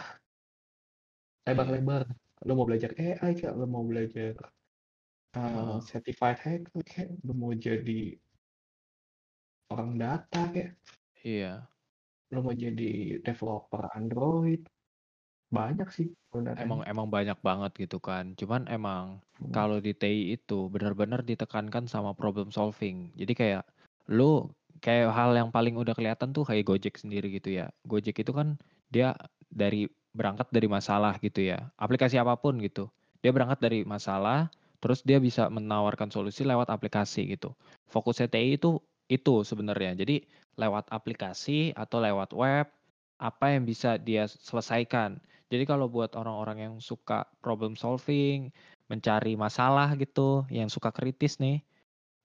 Lebar-lebar. 1.43 2.07
Lo 2.47 2.55
mau 2.55 2.63
belajar 2.63 2.95
AI 2.95 3.35
kayak 3.35 3.51
lo 3.59 3.67
mau 3.67 3.83
belajar 3.83 4.31
uh, 5.35 5.83
certified 5.83 6.39
hacker 6.39 6.79
kayak 6.87 7.19
lo 7.27 7.35
mau 7.35 7.51
jadi 7.51 8.15
orang 9.75 9.99
data 9.99 10.41
kayak 10.55 10.71
iya. 11.19 11.67
Lo 12.31 12.47
mau 12.47 12.55
jadi 12.55 13.19
developer 13.19 13.91
Android 13.91 14.63
banyak 15.47 15.87
sih 15.91 16.07
Emang 16.37 16.85
emang 16.85 17.07
banyak 17.09 17.39
banget 17.41 17.71
gitu 17.87 17.97
kan. 17.97 18.37
Cuman 18.37 18.69
emang 18.69 19.17
hmm. 19.41 19.49
kalau 19.55 19.81
di 19.81 19.95
TI 19.97 20.37
itu 20.37 20.69
benar-benar 20.69 21.25
ditekankan 21.25 21.89
sama 21.89 22.13
problem 22.13 22.53
solving. 22.53 23.09
Jadi 23.17 23.33
kayak 23.33 23.63
lu 24.11 24.45
kayak 24.83 25.09
hal 25.09 25.33
yang 25.33 25.49
paling 25.49 25.73
udah 25.73 25.97
kelihatan 25.97 26.29
tuh 26.35 26.45
kayak 26.45 26.67
Gojek 26.67 26.99
sendiri 26.99 27.33
gitu 27.33 27.57
ya. 27.57 27.73
Gojek 27.89 28.21
itu 28.21 28.31
kan 28.35 28.59
dia 28.93 29.17
dari 29.49 29.89
berangkat 30.13 30.51
dari 30.53 30.69
masalah 30.69 31.17
gitu 31.23 31.41
ya. 31.41 31.73
Aplikasi 31.81 32.21
apa 32.21 32.37
pun 32.37 32.61
gitu. 32.61 32.91
Dia 33.25 33.33
berangkat 33.33 33.57
dari 33.57 33.79
masalah, 33.81 34.53
terus 34.77 35.01
dia 35.01 35.17
bisa 35.17 35.49
menawarkan 35.49 36.13
solusi 36.13 36.45
lewat 36.45 36.69
aplikasi 36.69 37.33
gitu. 37.33 37.57
Fokusnya 37.89 38.29
TI 38.29 38.61
itu 38.61 38.77
itu 39.09 39.41
sebenarnya. 39.41 39.97
Jadi 39.97 40.21
lewat 40.57 40.89
aplikasi 40.93 41.73
atau 41.73 41.97
lewat 42.01 42.33
web 42.33 42.67
apa 43.17 43.53
yang 43.53 43.65
bisa 43.65 43.97
dia 43.97 44.29
selesaikan. 44.29 45.17
Jadi 45.47 45.63
kalau 45.63 45.87
buat 45.87 46.13
orang-orang 46.13 46.57
yang 46.69 46.75
suka 46.83 47.23
problem 47.39 47.73
solving, 47.79 48.51
mencari 48.91 49.33
masalah 49.39 49.95
gitu, 49.95 50.43
yang 50.51 50.67
suka 50.67 50.91
kritis 50.91 51.39
nih, 51.39 51.63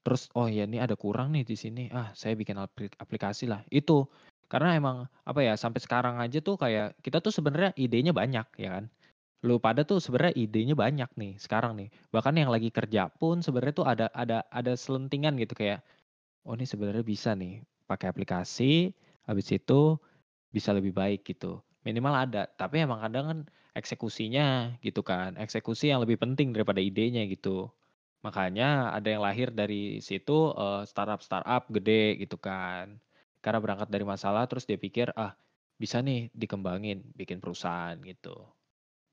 terus 0.03 0.27
oh 0.35 0.51
ya 0.51 0.67
ini 0.67 0.83
ada 0.83 0.99
kurang 0.99 1.35
nih 1.35 1.47
di 1.47 1.55
sini, 1.55 1.87
ah 1.95 2.11
saya 2.19 2.35
bikin 2.35 2.59
aplikasi 2.99 3.47
lah. 3.47 3.63
Itu 3.71 4.11
karena 4.51 4.77
emang 4.77 4.97
apa 5.25 5.41
ya 5.41 5.55
sampai 5.57 5.81
sekarang 5.81 6.21
aja 6.21 6.43
tuh 6.45 6.61
kayak 6.61 6.99
kita 7.01 7.23
tuh 7.25 7.33
sebenarnya 7.33 7.73
idenya 7.79 8.13
banyak 8.13 8.47
ya 8.59 8.69
kan. 8.81 8.85
Lu 9.43 9.59
pada 9.59 9.83
tuh 9.83 9.99
sebenarnya 9.99 10.35
idenya 10.39 10.75
banyak 10.79 11.11
nih 11.19 11.33
sekarang 11.39 11.79
nih. 11.79 11.89
Bahkan 12.15 12.35
yang 12.37 12.51
lagi 12.51 12.71
kerja 12.75 13.11
pun 13.11 13.43
sebenarnya 13.43 13.75
tuh 13.75 13.87
ada 13.87 14.07
ada 14.15 14.45
ada 14.51 14.73
selentingan 14.75 15.39
gitu 15.39 15.55
kayak 15.57 15.83
oh 16.47 16.55
ini 16.59 16.67
sebenarnya 16.67 17.07
bisa 17.07 17.35
nih 17.39 17.63
pakai 17.87 18.11
aplikasi 18.11 18.95
habis 19.27 19.49
itu 19.55 19.99
bisa 20.55 20.71
lebih 20.77 20.93
baik 20.95 21.25
gitu. 21.27 21.59
Minimal 21.83 22.15
ada 22.29 22.43
tapi 22.47 22.85
emang 22.85 23.03
kadang 23.03 23.25
kan 23.27 23.39
eksekusinya 23.73 24.77
gitu 24.85 25.01
kan 25.01 25.35
eksekusi 25.41 25.89
yang 25.89 26.05
lebih 26.05 26.21
penting 26.21 26.53
daripada 26.55 26.79
idenya 26.79 27.25
gitu. 27.27 27.73
Makanya 28.23 28.95
ada 28.95 29.09
yang 29.11 29.23
lahir 29.25 29.51
dari 29.51 29.99
situ 29.99 30.55
uh, 30.55 30.87
startup 30.87 31.25
startup 31.25 31.67
gede 31.73 32.21
gitu 32.23 32.39
kan. 32.39 33.01
Karena 33.43 33.59
berangkat 33.59 33.89
dari 33.91 34.07
masalah 34.07 34.47
terus 34.47 34.69
dia 34.69 34.79
pikir 34.79 35.11
ah 35.19 35.35
bisa 35.81 35.99
nih 35.99 36.31
dikembangin 36.31 37.03
bikin 37.19 37.43
perusahaan 37.43 37.99
gitu. 38.07 38.47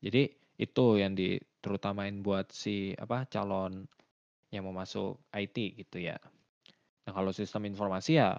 Jadi 0.05 0.29
itu 0.59 0.85
yang 0.99 1.15
diterutamain 1.15 2.19
buat 2.21 2.51
si 2.51 2.93
apa 2.99 3.25
calon 3.31 3.87
yang 4.53 4.67
mau 4.67 4.75
masuk 4.75 5.17
IT 5.33 5.57
gitu 5.81 5.97
ya. 6.03 6.19
Nah, 7.07 7.11
kalau 7.15 7.31
sistem 7.33 7.65
informasi 7.65 8.21
ya 8.21 8.37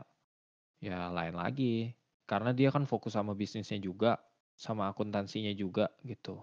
ya 0.78 1.10
lain 1.10 1.34
lagi. 1.34 1.90
Karena 2.30 2.54
dia 2.54 2.70
kan 2.70 2.86
fokus 2.86 3.18
sama 3.18 3.34
bisnisnya 3.34 3.82
juga, 3.82 4.22
sama 4.54 4.86
akuntansinya 4.86 5.50
juga 5.50 5.90
gitu. 6.06 6.38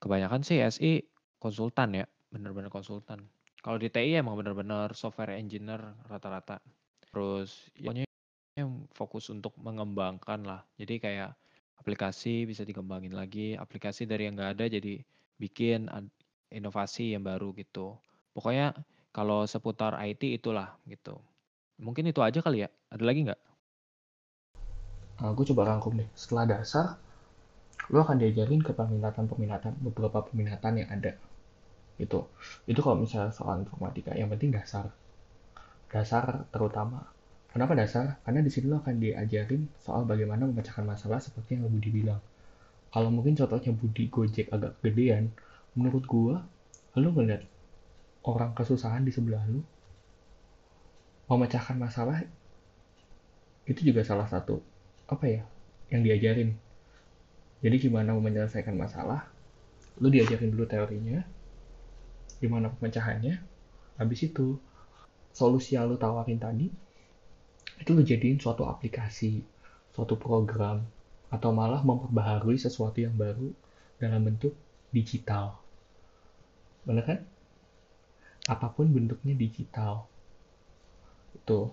Kebanyakan 0.00 0.40
sih 0.40 0.64
SI 0.64 1.04
konsultan 1.36 2.00
ya, 2.00 2.08
bener-bener 2.32 2.72
konsultan. 2.72 3.28
Kalau 3.60 3.76
di 3.76 3.92
TI 3.92 4.16
emang 4.16 4.40
bener-bener 4.40 4.96
software 4.96 5.36
engineer 5.36 6.00
rata-rata. 6.08 6.64
Terus 7.12 7.68
ya 7.76 8.08
yang 8.56 8.88
fokus 8.96 9.28
untuk 9.28 9.52
mengembangkan 9.60 10.40
lah. 10.48 10.64
Jadi 10.80 10.96
kayak 10.96 11.36
aplikasi 11.76 12.48
bisa 12.48 12.64
dikembangin 12.64 13.12
lagi, 13.12 13.52
aplikasi 13.52 14.08
dari 14.08 14.24
yang 14.24 14.40
nggak 14.40 14.52
ada 14.56 14.64
jadi 14.72 15.04
bikin 15.36 15.92
inovasi 16.48 17.12
yang 17.12 17.20
baru 17.20 17.52
gitu. 17.52 18.00
Pokoknya 18.32 18.72
kalau 19.12 19.44
seputar 19.44 19.92
IT 20.00 20.24
itulah 20.40 20.80
gitu. 20.88 21.20
Mungkin 21.76 22.08
itu 22.08 22.24
aja 22.24 22.40
kali 22.40 22.64
ya. 22.64 22.72
Ada 22.88 23.04
lagi 23.04 23.28
nggak? 23.28 23.40
Aku 25.16 25.48
coba 25.48 25.72
rangkum 25.72 25.96
deh. 25.96 26.08
Setelah 26.12 26.44
dasar, 26.44 27.00
lo 27.88 28.04
akan 28.04 28.20
diajarin 28.20 28.60
ke 28.60 28.76
peminatan-peminatan, 28.76 29.80
beberapa 29.80 30.20
peminatan 30.28 30.84
yang 30.84 30.88
ada. 30.92 31.16
Gitu. 31.96 32.20
Itu 32.68 32.80
kalau 32.84 33.00
misalnya 33.00 33.32
soal 33.32 33.64
informatika, 33.64 34.12
yang 34.12 34.28
penting 34.28 34.52
dasar. 34.52 34.92
Dasar 35.88 36.44
terutama. 36.52 37.08
Kenapa 37.48 37.72
dasar? 37.72 38.20
Karena 38.28 38.44
di 38.44 38.52
sini 38.52 38.68
lo 38.68 38.84
akan 38.84 39.00
diajarin 39.00 39.64
soal 39.80 40.04
bagaimana 40.04 40.44
memecahkan 40.44 40.84
masalah 40.84 41.16
seperti 41.16 41.56
yang 41.56 41.72
Budi 41.72 41.88
bilang. 41.88 42.20
Kalau 42.92 43.08
mungkin 43.08 43.32
contohnya 43.32 43.72
Budi 43.72 44.12
Gojek 44.12 44.52
agak 44.52 44.76
gedean, 44.84 45.32
menurut 45.72 46.04
gua, 46.04 46.44
lo 47.00 47.08
ngeliat 47.08 47.40
orang 48.28 48.52
kesusahan 48.52 49.00
di 49.00 49.12
sebelah 49.16 49.40
lo, 49.48 49.64
memecahkan 51.32 51.80
masalah 51.80 52.20
itu 53.66 53.80
juga 53.82 54.04
salah 54.04 54.28
satu 54.28 54.75
apa 55.06 55.24
ya 55.26 55.42
yang 55.90 56.02
diajarin. 56.02 56.58
Jadi 57.62 57.76
gimana 57.88 58.14
menyelesaikan 58.14 58.74
masalah 58.76 59.26
lu 59.96 60.12
diajarin 60.12 60.52
dulu 60.52 60.68
teorinya 60.68 61.24
gimana 62.36 62.68
pemecahannya 62.68 63.40
habis 63.96 64.28
itu 64.28 64.60
solusi 65.32 65.72
yang 65.72 65.88
lu 65.88 65.96
tawarin 65.96 66.36
tadi 66.36 66.68
itu 67.80 67.90
lu 67.96 68.04
jadiin 68.04 68.36
suatu 68.36 68.68
aplikasi 68.68 69.40
suatu 69.96 70.20
program 70.20 70.84
atau 71.32 71.50
malah 71.50 71.80
memperbaharui 71.80 72.60
sesuatu 72.60 73.00
yang 73.00 73.16
baru 73.16 73.50
dalam 73.96 74.20
bentuk 74.28 74.52
digital. 74.92 75.56
Benar 76.84 77.04
kan? 77.04 77.18
Apa 78.46 78.70
pun 78.70 78.92
bentuknya 78.92 79.34
digital. 79.34 80.06
Itu 81.34 81.72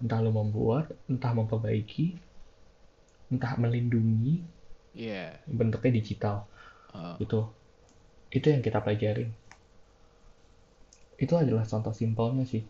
entah 0.00 0.20
lo 0.24 0.32
membuat 0.32 0.96
entah 1.06 1.36
memperbaiki 1.36 2.16
entah 3.30 3.54
melindungi 3.56 4.42
yeah. 4.94 5.38
bentuknya 5.46 6.02
digital. 6.02 6.36
Uh. 6.90 7.14
itu 7.22 7.46
itu 8.34 8.46
yang 8.50 8.62
kita 8.62 8.82
pelajarin. 8.82 9.30
Itu 11.18 11.34
adalah 11.38 11.66
contoh 11.66 11.94
simpelnya 11.94 12.42
sih. 12.46 12.66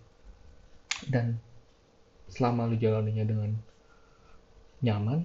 Dan 1.09 1.41
selama 2.29 2.69
lu 2.69 2.77
jalaninya 2.77 3.25
dengan 3.25 3.51
nyaman 4.81 5.21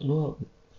lu 0.00 0.36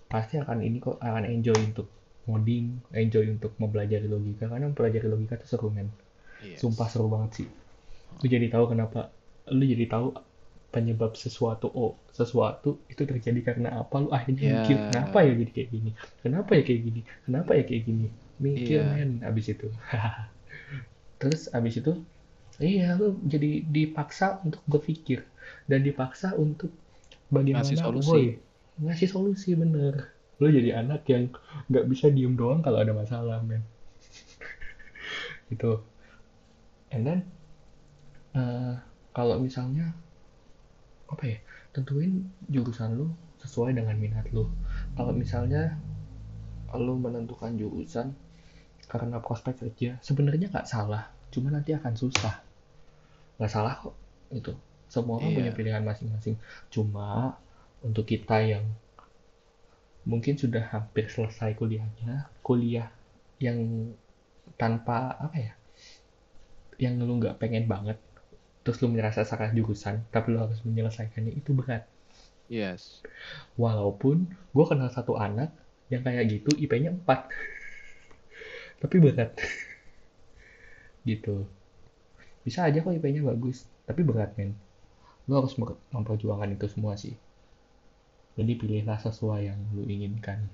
pasti 0.10 0.42
akan 0.42 0.66
ini 0.66 0.82
kok 0.82 0.98
akan 0.98 1.26
enjoy 1.30 1.54
untuk 1.54 1.92
ngoding 2.26 2.82
enjoy 2.94 3.26
untuk 3.30 3.58
mempelajari 3.58 4.06
logika. 4.06 4.50
Karena 4.50 4.70
mempelajari 4.70 5.08
logika 5.10 5.38
itu 5.42 5.50
seru 5.50 5.70
men. 5.74 5.90
Yes. 6.46 6.62
sumpah 6.62 6.86
seru 6.92 7.10
banget 7.10 7.42
sih. 7.42 7.48
Lu 8.22 8.26
jadi 8.28 8.52
tahu 8.52 8.70
kenapa 8.70 9.10
lu 9.50 9.66
jadi 9.66 9.86
tahu 9.90 10.14
penyebab 10.76 11.16
sesuatu 11.16 11.72
oh 11.72 11.96
sesuatu 12.12 12.84
itu 12.92 13.08
terjadi 13.08 13.56
karena 13.56 13.80
apa? 13.80 14.04
Lu 14.04 14.12
akhirnya 14.12 14.44
yeah. 14.44 14.56
mikir 14.60 14.78
kenapa 14.92 15.18
ya 15.24 15.32
jadi 15.40 15.52
kayak 15.56 15.70
gini? 15.72 15.92
Kenapa 16.20 16.52
ya 16.52 16.62
kayak 16.68 16.82
gini? 16.84 17.02
Kenapa 17.24 17.52
ya 17.56 17.64
kayak 17.64 17.84
gini? 17.88 18.08
Mikir 18.44 18.80
yeah. 18.84 18.92
men 18.92 19.12
abis 19.24 19.46
itu. 19.56 19.68
Terus 21.24 21.42
abis 21.56 21.80
itu 21.80 21.94
iya 22.60 22.96
lu 23.00 23.20
jadi 23.24 23.64
dipaksa 23.64 24.44
untuk 24.44 24.64
berpikir 24.68 25.24
dan 25.68 25.84
dipaksa 25.84 26.36
untuk 26.36 26.72
bagaimana 27.32 27.64
ngasih 27.64 27.78
solusi. 27.80 28.08
boy, 28.12 28.26
ngasih 28.84 29.08
solusi 29.08 29.50
bener. 29.56 30.12
Lu 30.44 30.52
jadi 30.52 30.84
anak 30.84 31.08
yang 31.08 31.32
nggak 31.72 31.88
bisa 31.88 32.12
diem 32.12 32.36
doang 32.36 32.60
kalau 32.60 32.84
ada 32.84 32.92
masalah 32.92 33.40
men. 33.40 33.64
Itu 35.56 35.80
and 36.92 37.04
then 37.08 37.20
uh, 38.36 38.80
kalau 39.16 39.40
misalnya 39.40 39.96
apa 41.06 41.24
ya 41.26 41.38
tentuin 41.76 42.26
jurusan 42.50 42.98
lu 42.98 43.12
sesuai 43.44 43.78
dengan 43.78 43.94
minat 44.00 44.26
lu. 44.34 44.50
Kalau 44.98 45.14
misalnya 45.14 45.78
lu 46.76 47.00
menentukan 47.00 47.56
jurusan 47.56 48.12
karena 48.92 49.18
prospek 49.24 49.64
kerja 49.64 49.96
sebenarnya 50.04 50.52
nggak 50.52 50.68
salah 50.68 51.08
cuma 51.32 51.52
nanti 51.52 51.72
akan 51.76 51.94
susah. 51.96 52.42
Nggak 53.40 53.52
salah 53.52 53.74
kok 53.80 53.96
itu 54.32 54.52
semua 54.90 55.20
orang 55.20 55.32
yeah. 55.32 55.38
punya 55.38 55.52
pilihan 55.52 55.84
masing-masing. 55.84 56.36
Cuma 56.70 57.38
untuk 57.84 58.08
kita 58.08 58.42
yang 58.42 58.66
mungkin 60.06 60.38
sudah 60.38 60.62
hampir 60.70 61.10
selesai 61.10 61.58
kuliahnya 61.58 62.30
kuliah 62.46 62.94
yang 63.42 63.90
tanpa 64.56 65.18
apa 65.18 65.38
ya 65.38 65.54
yang 66.78 67.02
lu 67.02 67.18
nggak 67.18 67.42
pengen 67.42 67.66
banget 67.66 67.98
terus 68.66 68.82
lu 68.82 68.90
merasa 68.90 69.22
salah 69.22 69.54
jurusan 69.54 70.02
tapi 70.10 70.34
lu 70.34 70.42
harus 70.42 70.58
menyelesaikannya 70.66 71.38
itu 71.38 71.54
berat. 71.54 71.86
Yes. 72.50 73.06
Walaupun 73.62 74.26
gue 74.26 74.66
kenal 74.66 74.90
satu 74.90 75.22
anak 75.22 75.54
yang 75.94 76.02
kayak 76.02 76.26
gitu 76.26 76.50
IP-nya 76.58 76.98
4 76.98 77.06
tapi 78.82 78.96
berat. 78.98 79.38
Gitu. 81.06 81.46
Bisa 82.42 82.66
aja 82.66 82.82
kok 82.82 82.90
IP-nya 82.90 83.22
bagus 83.22 83.70
tapi 83.86 84.02
berat 84.02 84.34
men. 84.34 84.58
Lu 85.30 85.38
harus 85.38 85.54
memperjuangkan 85.94 86.58
itu 86.58 86.66
semua 86.66 86.98
sih. 86.98 87.14
Jadi 88.34 88.58
pilihlah 88.58 88.98
sesuai 88.98 89.46
yang 89.46 89.62
lu 89.78 89.86
inginkan 89.86 90.50